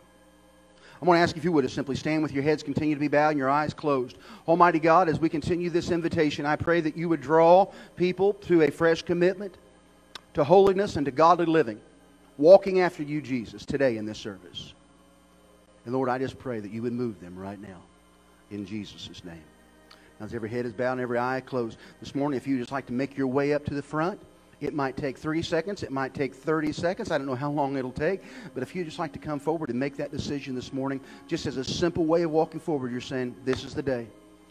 I'm 1.00 1.06
going 1.06 1.18
to 1.18 1.22
ask 1.22 1.36
if 1.36 1.44
you 1.44 1.52
would 1.52 1.62
to 1.62 1.68
simply 1.68 1.96
stand 1.96 2.22
with 2.22 2.32
your 2.32 2.42
heads, 2.42 2.62
continue 2.62 2.94
to 2.94 3.00
be 3.00 3.08
bowed, 3.08 3.30
and 3.30 3.38
your 3.38 3.50
eyes 3.50 3.74
closed. 3.74 4.16
Almighty 4.48 4.78
God, 4.78 5.08
as 5.08 5.18
we 5.20 5.28
continue 5.28 5.68
this 5.68 5.90
invitation, 5.90 6.46
I 6.46 6.56
pray 6.56 6.80
that 6.80 6.96
you 6.96 7.08
would 7.08 7.20
draw 7.20 7.66
people 7.96 8.34
to 8.34 8.62
a 8.62 8.70
fresh 8.70 9.02
commitment 9.02 9.56
to 10.34 10.44
holiness 10.44 10.96
and 10.96 11.04
to 11.06 11.12
godly 11.12 11.46
living, 11.46 11.80
walking 12.38 12.80
after 12.80 13.02
you, 13.02 13.20
Jesus, 13.20 13.64
today 13.64 13.96
in 13.96 14.06
this 14.06 14.18
service. 14.18 14.72
And 15.84 15.94
Lord, 15.94 16.08
I 16.08 16.18
just 16.18 16.38
pray 16.38 16.60
that 16.60 16.70
you 16.70 16.82
would 16.82 16.92
move 16.92 17.20
them 17.20 17.36
right 17.36 17.60
now 17.60 17.80
in 18.50 18.66
Jesus' 18.66 19.24
name. 19.24 19.42
Now, 20.18 20.26
as 20.26 20.34
every 20.34 20.48
head 20.48 20.64
is 20.64 20.72
bowed 20.72 20.92
and 20.92 21.00
every 21.00 21.18
eye 21.18 21.42
closed, 21.44 21.78
this 22.00 22.14
morning, 22.14 22.36
if 22.36 22.46
you 22.46 22.58
just 22.58 22.72
like 22.72 22.86
to 22.86 22.92
make 22.92 23.16
your 23.16 23.26
way 23.26 23.52
up 23.52 23.64
to 23.66 23.74
the 23.74 23.82
front, 23.82 24.20
it 24.64 24.74
might 24.74 24.96
take 24.96 25.18
three 25.18 25.42
seconds. 25.42 25.82
It 25.82 25.90
might 25.90 26.14
take 26.14 26.34
30 26.34 26.72
seconds. 26.72 27.10
I 27.10 27.18
don't 27.18 27.26
know 27.26 27.34
how 27.34 27.50
long 27.50 27.76
it'll 27.76 27.92
take. 27.92 28.22
But 28.54 28.62
if 28.62 28.74
you 28.74 28.84
just 28.84 28.98
like 28.98 29.12
to 29.12 29.18
come 29.18 29.38
forward 29.38 29.70
and 29.70 29.78
make 29.78 29.96
that 29.96 30.10
decision 30.10 30.54
this 30.54 30.72
morning, 30.72 31.00
just 31.28 31.46
as 31.46 31.56
a 31.56 31.64
simple 31.64 32.06
way 32.06 32.22
of 32.22 32.30
walking 32.30 32.60
forward, 32.60 32.90
you're 32.90 33.00
saying, 33.00 33.36
This 33.44 33.64
is 33.64 33.74
the 33.74 33.82
day. 33.82 34.06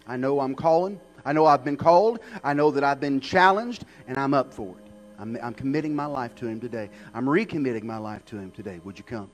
I 0.08 0.18
know 0.18 0.40
I'm 0.40 0.56
calling. 0.56 1.00
I 1.26 1.34
know 1.34 1.46
I've 1.46 1.64
been 1.64 1.78
called. 1.78 2.20
I 2.44 2.54
know 2.54 2.72
that 2.72 2.84
I've 2.84 3.00
been 3.00 3.20
challenged, 3.20 3.86
and 4.08 4.18
I'm 4.18 4.34
up 4.34 4.54
for 4.54 4.76
it. 4.78 4.86
I'm, 5.18 5.38
I'm 5.42 5.54
committing 5.54 5.96
my 5.96 6.06
life 6.06 6.36
to 6.36 6.48
Him 6.48 6.60
today. 6.60 6.90
I'm 7.14 7.26
recommitting 7.26 7.84
my 7.84 7.98
life 7.98 8.26
to 8.26 8.38
Him 8.38 8.52
today. 8.52 8.82
Would 8.84 8.98
you 8.98 9.06
come? 9.06 9.30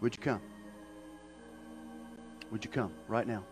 Would 0.00 0.16
you 0.16 0.22
come? 0.22 0.40
Would 2.50 2.64
you 2.64 2.70
come 2.70 2.92
right 3.08 3.26
now? 3.26 3.44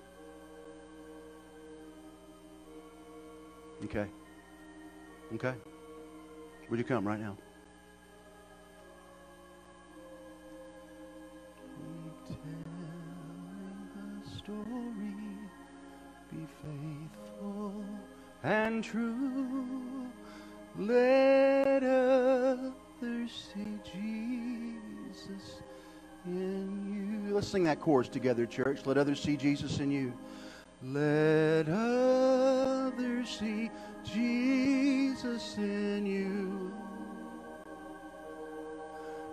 Okay. 3.85 4.07
Okay. 5.35 5.55
Would 6.69 6.79
you 6.79 6.85
come 6.85 7.07
right 7.09 7.21
now? 7.21 7.37
And 18.45 18.85
true. 18.85 20.09
Let 20.79 21.83
others 21.83 22.73
see 23.55 23.79
Jesus 23.85 25.61
in 26.27 27.25
you. 27.27 27.35
Let's 27.35 27.49
sing 27.49 27.65
that 27.65 27.81
chorus 27.81 28.09
together, 28.09 28.47
church. 28.47 28.85
Let 28.85 28.99
others 28.99 29.21
see 29.21 29.37
Jesus 29.37 29.79
in 29.79 29.91
you. 29.91 30.13
Let 30.85 31.69
others 31.69 33.29
see 33.39 33.71
Jesus 34.05 35.57
in 35.59 36.07
you. 36.07 36.73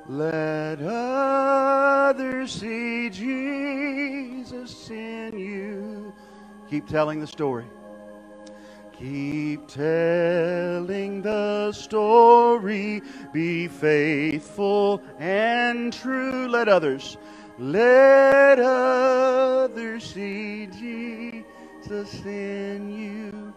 Let 0.08 0.80
others 0.82 2.52
see 2.52 3.10
Jesus 3.10 4.90
in 4.92 5.40
you. 5.40 6.14
Keep 6.70 6.88
telling 6.88 7.20
the 7.20 7.28
story. 7.28 7.66
Keep 9.00 9.68
telling 9.68 11.22
the 11.24 11.72
story. 11.72 13.02
Be 13.34 13.68
faithful 13.68 15.02
and 15.20 15.94
true. 15.94 16.48
Let 16.48 16.70
others, 16.70 17.18
let 17.58 18.60
others 18.60 20.04
see 20.04 20.68
Jesus 20.68 21.39
in 21.92 22.92
you. 22.92 23.54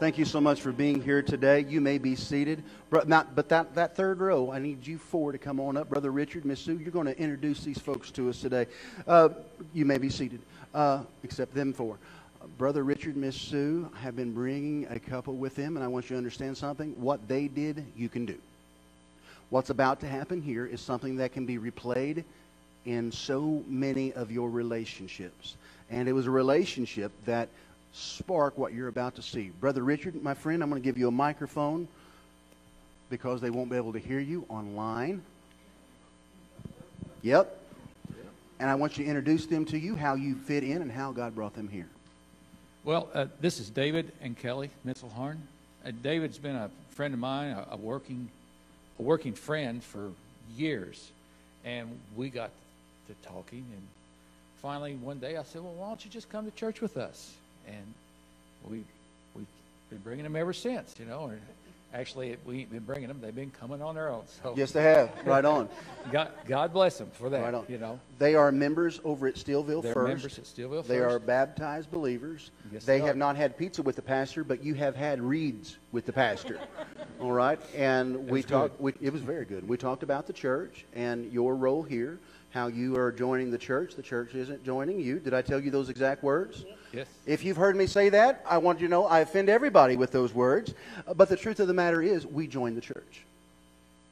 Thank 0.00 0.16
you 0.16 0.24
so 0.24 0.40
much 0.40 0.62
for 0.62 0.72
being 0.72 1.02
here 1.02 1.22
today. 1.22 1.60
You 1.68 1.80
may 1.80 1.98
be 1.98 2.16
seated. 2.16 2.64
But, 2.88 3.08
not, 3.08 3.34
but 3.34 3.50
that, 3.50 3.74
that 3.74 3.94
third 3.94 4.20
row, 4.20 4.50
I 4.50 4.58
need 4.58 4.86
you 4.86 4.96
four 4.96 5.32
to 5.32 5.38
come 5.38 5.60
on 5.60 5.76
up. 5.76 5.90
Brother 5.90 6.10
Richard, 6.10 6.44
Miss 6.44 6.60
Sue, 6.60 6.78
you're 6.78 6.90
going 6.90 7.06
to 7.06 7.18
introduce 7.18 7.62
these 7.62 7.78
folks 7.78 8.10
to 8.12 8.30
us 8.30 8.40
today. 8.40 8.66
Uh, 9.06 9.28
you 9.74 9.84
may 9.84 9.98
be 9.98 10.08
seated, 10.08 10.40
uh, 10.74 11.02
except 11.24 11.54
them 11.54 11.72
four. 11.72 11.98
Brother 12.56 12.84
Richard, 12.84 13.16
Miss 13.16 13.36
Sue 13.36 13.88
have 14.00 14.16
been 14.16 14.32
bringing 14.32 14.86
a 14.88 14.98
couple 14.98 15.36
with 15.36 15.54
them, 15.54 15.76
and 15.76 15.84
I 15.84 15.88
want 15.88 16.06
you 16.06 16.14
to 16.14 16.18
understand 16.18 16.56
something. 16.56 16.94
What 17.00 17.28
they 17.28 17.48
did, 17.48 17.84
you 17.94 18.08
can 18.08 18.24
do. 18.24 18.38
What's 19.50 19.70
about 19.70 20.00
to 20.00 20.08
happen 20.08 20.40
here 20.40 20.64
is 20.64 20.80
something 20.80 21.16
that 21.16 21.32
can 21.32 21.44
be 21.44 21.58
replayed 21.58 22.24
in 22.86 23.12
so 23.12 23.62
many 23.68 24.12
of 24.14 24.32
your 24.32 24.48
relationships. 24.48 25.56
And 25.92 26.08
it 26.08 26.12
was 26.12 26.26
a 26.26 26.30
relationship 26.30 27.12
that 27.26 27.48
sparked 27.92 28.58
what 28.58 28.72
you're 28.72 28.88
about 28.88 29.16
to 29.16 29.22
see. 29.22 29.50
Brother 29.60 29.82
Richard, 29.82 30.20
my 30.22 30.34
friend, 30.34 30.62
I'm 30.62 30.70
going 30.70 30.80
to 30.80 30.84
give 30.84 30.96
you 30.98 31.06
a 31.06 31.12
microphone 31.12 31.86
because 33.10 33.42
they 33.42 33.50
won't 33.50 33.70
be 33.70 33.76
able 33.76 33.92
to 33.92 33.98
hear 33.98 34.18
you 34.18 34.46
online. 34.48 35.22
Yep. 37.20 37.58
And 38.58 38.70
I 38.70 38.74
want 38.74 38.96
you 38.96 39.04
to 39.04 39.10
introduce 39.10 39.46
them 39.46 39.66
to 39.66 39.78
you, 39.78 39.94
how 39.94 40.14
you 40.14 40.34
fit 40.34 40.64
in, 40.64 40.80
and 40.80 40.90
how 40.90 41.12
God 41.12 41.34
brought 41.34 41.54
them 41.54 41.68
here. 41.68 41.88
Well, 42.84 43.08
uh, 43.12 43.26
this 43.40 43.60
is 43.60 43.68
David 43.68 44.12
and 44.22 44.36
Kelly 44.36 44.70
Mitzelhorn. 44.86 45.36
Uh, 45.84 45.90
David's 46.02 46.38
been 46.38 46.56
a 46.56 46.70
friend 46.90 47.12
of 47.12 47.20
mine, 47.20 47.50
a, 47.50 47.74
a, 47.74 47.76
working, 47.76 48.30
a 48.98 49.02
working 49.02 49.34
friend 49.34 49.84
for 49.84 50.10
years, 50.56 51.10
and 51.64 51.98
we 52.16 52.30
got 52.30 52.50
to 53.08 53.28
talking. 53.28 53.64
And 53.72 53.82
finally, 54.62 54.94
one 54.94 55.18
day, 55.18 55.36
I 55.36 55.42
said, 55.42 55.62
"Well, 55.62 55.74
why 55.74 55.88
don't 55.88 56.04
you 56.04 56.10
just 56.10 56.30
come 56.30 56.44
to 56.44 56.56
church 56.56 56.80
with 56.80 56.96
us?" 56.96 57.34
and 57.66 57.94
we 58.68 58.84
we've 59.34 59.46
been 59.90 59.98
bringing 59.98 60.24
them 60.24 60.36
ever 60.36 60.52
since. 60.52 60.94
You 60.98 61.06
know, 61.06 61.32
actually 61.92 62.36
we 62.44 62.60
ain't 62.60 62.70
been 62.70 62.84
bringing 62.84 63.08
them; 63.08 63.20
they've 63.20 63.34
been 63.34 63.52
coming 63.60 63.82
on 63.82 63.94
their 63.94 64.08
own. 64.08 64.22
So 64.42 64.54
yes, 64.56 64.72
they 64.72 64.82
have. 64.82 65.10
Right 65.24 65.44
on. 65.44 65.68
God, 66.12 66.32
God 66.46 66.72
bless 66.72 66.98
them 66.98 67.10
for 67.12 67.30
that. 67.30 67.42
Right 67.42 67.54
on. 67.54 67.64
You 67.68 67.78
know, 67.78 68.00
they 68.18 68.34
are 68.34 68.50
members 68.52 69.00
over 69.04 69.26
at 69.26 69.34
Steelville 69.34 69.82
They're 69.82 69.94
First. 69.94 70.08
members 70.08 70.38
at 70.38 70.44
Steelville 70.44 70.78
First. 70.78 70.88
They 70.88 71.00
are 71.00 71.18
baptized 71.18 71.90
believers. 71.90 72.50
Yes, 72.72 72.84
they 72.84 72.98
they 72.98 73.06
have 73.06 73.16
not 73.16 73.36
had 73.36 73.56
pizza 73.56 73.82
with 73.82 73.96
the 73.96 74.02
pastor, 74.02 74.44
but 74.44 74.64
you 74.64 74.74
have 74.74 74.96
had 74.96 75.20
reeds 75.20 75.76
with 75.92 76.06
the 76.06 76.12
pastor. 76.12 76.58
All 77.20 77.32
right, 77.32 77.60
and 77.76 78.28
we 78.28 78.42
talked. 78.42 78.80
We, 78.80 78.94
it 79.00 79.12
was 79.12 79.22
very 79.22 79.44
good. 79.44 79.68
We 79.68 79.76
talked 79.76 80.02
about 80.02 80.26
the 80.26 80.32
church 80.32 80.84
and 80.94 81.30
your 81.32 81.54
role 81.54 81.82
here. 81.82 82.18
How 82.50 82.66
you 82.66 82.96
are 82.96 83.10
joining 83.12 83.50
the 83.50 83.56
church. 83.58 83.94
The 83.94 84.02
church 84.02 84.34
isn't 84.34 84.62
joining 84.64 85.00
you. 85.00 85.18
Did 85.18 85.32
I 85.32 85.40
tell 85.40 85.58
you 85.58 85.70
those 85.70 85.88
exact 85.88 86.22
words? 86.22 86.66
Yes. 86.92 87.06
If 87.24 87.44
you've 87.44 87.56
heard 87.56 87.76
me 87.76 87.86
say 87.86 88.10
that, 88.10 88.44
I 88.46 88.58
want 88.58 88.80
you 88.80 88.88
to 88.88 88.90
know 88.90 89.06
I 89.06 89.20
offend 89.20 89.48
everybody 89.48 89.96
with 89.96 90.12
those 90.12 90.34
words. 90.34 90.74
Uh, 91.06 91.14
But 91.14 91.30
the 91.30 91.36
truth 91.36 91.60
of 91.60 91.68
the 91.68 91.72
matter 91.72 92.02
is, 92.02 92.26
we 92.26 92.46
join 92.46 92.74
the 92.74 92.82
church. 92.82 93.22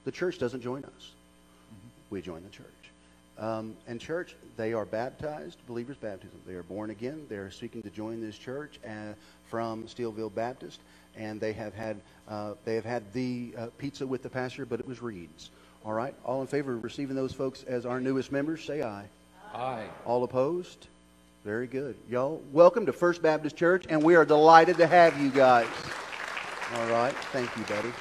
The 0.05 0.11
church 0.13 0.39
doesn't 0.39 0.63
join 0.63 0.85
us. 0.85 1.11
We 2.09 2.23
join 2.23 2.43
the 2.43 2.49
church. 2.49 2.67
Um, 3.39 3.77
and 3.87 4.01
church, 4.01 4.35
they 4.57 4.73
are 4.73 4.87
baptized, 4.87 5.59
believers' 5.67 5.99
baptism. 5.99 6.39
They 6.47 6.55
are 6.55 6.63
born 6.63 6.91
again. 6.91 7.27
They 7.29 7.37
are 7.37 7.51
seeking 7.51 7.83
to 7.83 7.91
join 7.91 8.23
this 8.23 8.39
church 8.39 8.79
uh, 8.87 9.13
from 9.51 9.85
Steelville 9.85 10.35
Baptist, 10.35 10.81
and 11.17 11.41
they 11.41 11.53
have 11.53 11.75
had 11.75 12.01
uh, 12.29 12.55
they 12.65 12.75
have 12.75 12.85
had 12.85 13.13
the 13.13 13.53
uh, 13.59 13.67
pizza 13.79 14.07
with 14.07 14.23
the 14.23 14.31
pastor, 14.31 14.65
but 14.65 14.81
it 14.81 14.87
was 14.87 15.03
reeds. 15.03 15.51
All 15.85 15.93
right, 15.93 16.15
all 16.25 16.41
in 16.41 16.47
favor 16.47 16.75
of 16.75 16.85
receiving 16.85 17.17
those 17.17 17.33
folks 17.33 17.65
as 17.65 17.87
our 17.87 18.01
newest 18.01 18.33
members, 18.33 18.63
say 18.65 18.83
aye. 18.83 19.07
Aye. 19.55 19.87
All 20.07 20.23
opposed? 20.23 20.87
Very 21.45 21.67
good. 21.67 21.97
Y'all, 22.09 22.43
welcome 22.53 22.85
to 22.87 22.93
First 22.93 23.23
Baptist 23.23 23.57
Church, 23.57 23.87
and 23.89 24.03
we 24.03 24.15
are 24.15 24.25
delighted 24.25 24.77
to 24.77 24.87
have 24.87 25.19
you 25.21 25.31
guys. 25.31 25.67
All 26.75 26.87
right. 26.91 27.15
Thank 27.33 27.51
you, 27.57 27.65
buddy. 27.65 27.93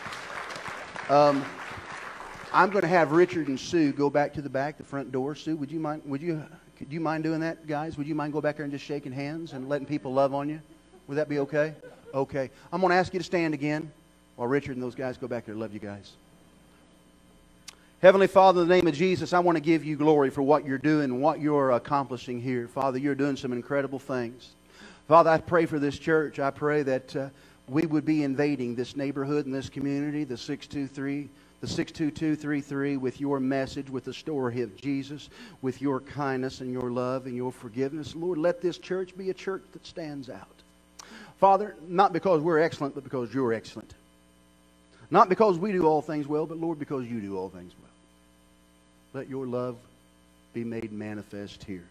Um, 1.09 1.43
I'm 2.53 2.69
going 2.69 2.81
to 2.81 2.87
have 2.87 3.13
Richard 3.13 3.47
and 3.47 3.59
Sue 3.59 3.91
go 3.93 4.09
back 4.09 4.33
to 4.33 4.41
the 4.41 4.49
back, 4.49 4.77
the 4.77 4.83
front 4.83 5.11
door. 5.11 5.33
Sue, 5.35 5.55
would 5.55 5.71
you 5.71 5.79
mind? 5.79 6.01
Would 6.05 6.21
you? 6.21 6.43
Could 6.77 6.93
you 6.93 6.99
mind 6.99 7.23
doing 7.23 7.39
that, 7.39 7.65
guys? 7.65 7.97
Would 7.97 8.07
you 8.07 8.15
mind 8.15 8.31
go 8.31 8.41
back 8.41 8.57
there 8.57 8.63
and 8.63 8.71
just 8.71 8.85
shaking 8.85 9.11
hands 9.11 9.53
and 9.53 9.67
letting 9.67 9.87
people 9.87 10.13
love 10.13 10.33
on 10.33 10.49
you? 10.49 10.61
Would 11.09 11.17
that 11.17 11.27
be 11.27 11.39
okay? 11.39 11.73
Okay. 12.13 12.51
I'm 12.71 12.81
going 12.81 12.91
to 12.91 12.95
ask 12.95 13.11
you 13.15 13.19
to 13.19 13.25
stand 13.25 13.55
again 13.55 13.91
while 14.35 14.47
Richard 14.47 14.75
and 14.75 14.83
those 14.83 14.93
guys 14.93 15.17
go 15.17 15.27
back 15.27 15.47
there. 15.47 15.55
Love 15.55 15.73
you 15.73 15.79
guys. 15.79 16.11
Heavenly 17.99 18.27
Father, 18.27 18.61
in 18.61 18.67
the 18.67 18.75
name 18.75 18.85
of 18.85 18.93
Jesus, 18.93 19.33
I 19.33 19.39
want 19.39 19.55
to 19.55 19.59
give 19.59 19.83
you 19.83 19.95
glory 19.95 20.29
for 20.29 20.43
what 20.43 20.65
you're 20.65 20.77
doing 20.77 21.19
what 21.19 21.39
you're 21.41 21.71
accomplishing 21.71 22.39
here. 22.39 22.67
Father, 22.67 22.99
you're 22.99 23.15
doing 23.15 23.35
some 23.35 23.53
incredible 23.53 23.97
things. 23.97 24.51
Father, 25.07 25.31
I 25.31 25.39
pray 25.39 25.65
for 25.65 25.79
this 25.79 25.97
church. 25.97 26.37
I 26.37 26.51
pray 26.51 26.83
that 26.83 27.15
uh, 27.15 27.29
we 27.67 27.87
would 27.87 28.05
be 28.05 28.23
invading 28.23 28.75
this 28.75 28.95
neighborhood 28.95 29.47
and 29.47 29.55
this 29.55 29.67
community, 29.67 30.25
the 30.25 30.37
623, 30.37 31.27
the 31.61 31.67
62233, 31.67 32.97
with 32.97 33.19
your 33.19 33.39
message, 33.39 33.89
with 33.89 34.03
the 34.03 34.13
story 34.13 34.61
of 34.61 34.77
Jesus, 34.77 35.31
with 35.63 35.81
your 35.81 36.01
kindness 36.01 36.61
and 36.61 36.71
your 36.71 36.91
love 36.91 37.25
and 37.25 37.35
your 37.35 37.51
forgiveness. 37.51 38.13
Lord, 38.13 38.37
let 38.37 38.61
this 38.61 38.77
church 38.77 39.17
be 39.17 39.31
a 39.31 39.33
church 39.33 39.63
that 39.73 39.87
stands 39.87 40.29
out. 40.29 40.58
Father, 41.39 41.75
not 41.87 42.13
because 42.13 42.41
we're 42.41 42.59
excellent, 42.59 42.95
but 42.95 43.03
because 43.03 43.33
you're 43.33 43.53
excellent. 43.53 43.93
Not 45.09 45.29
because 45.29 45.57
we 45.57 45.71
do 45.71 45.85
all 45.85 46.01
things 46.01 46.27
well, 46.27 46.45
but 46.45 46.57
Lord, 46.57 46.77
because 46.77 47.05
you 47.05 47.19
do 47.21 47.37
all 47.37 47.49
things 47.49 47.73
well. 47.81 47.89
Let 49.13 49.29
your 49.29 49.47
love 49.47 49.77
be 50.53 50.63
made 50.63 50.91
manifest 50.91 51.63
here. 51.63 51.85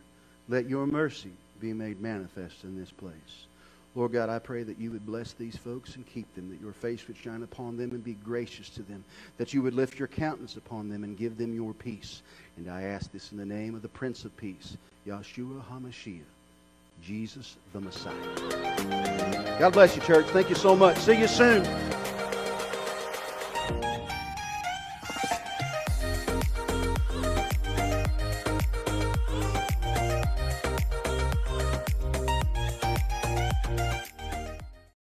Let 0.49 0.69
your 0.69 0.87
mercy 0.87 1.33
be 1.61 1.73
made 1.73 2.01
manifest 2.01 2.63
in 2.63 2.79
this 2.79 2.91
place. 2.91 3.47
Lord 3.95 4.13
God, 4.13 4.29
I 4.29 4.39
pray 4.39 4.63
that 4.63 4.79
you 4.79 4.93
would 4.93 5.05
bless 5.07 5.33
these 5.33 5.57
folks 5.57 5.97
and 5.97 6.07
keep 6.07 6.33
them, 6.35 6.51
that 6.51 6.61
your 6.61 6.73
face 6.73 7.09
would 7.09 7.17
shine 7.17 7.43
upon 7.43 7.77
them 7.77 7.91
and 7.91 8.05
be 8.05 8.13
gracious 8.13 8.69
to 8.71 8.83
them, 8.83 9.03
that 9.39 9.53
you 9.53 9.63
would 9.63 9.75
lift 9.75 9.99
your 9.99 10.09
countenance 10.09 10.57
upon 10.57 10.89
them 10.89 11.03
and 11.03 11.19
give 11.19 11.37
them 11.37 11.55
your 11.55 11.73
peace. 11.73 12.23
And 12.57 12.71
I 12.71 12.83
ask 12.83 13.11
this 13.11 13.33
in 13.33 13.39
the 13.39 13.47
name 13.47 13.75
of 13.75 13.83
the 13.83 13.89
Prince 13.89 14.25
of 14.25 14.37
Peace, 14.37 14.77
Yahshua 15.07 15.65
HaMashiach, 15.65 16.21
Jesus 17.03 17.57
the 17.73 17.81
Messiah. 17.81 18.15
God 19.59 19.73
bless 19.73 19.97
you, 19.97 20.03
church. 20.03 20.27
Thank 20.27 20.49
you 20.49 20.57
so 20.57 20.77
much. 20.77 20.99
See 20.99 21.19
you 21.19 21.29
soon. 21.29 21.65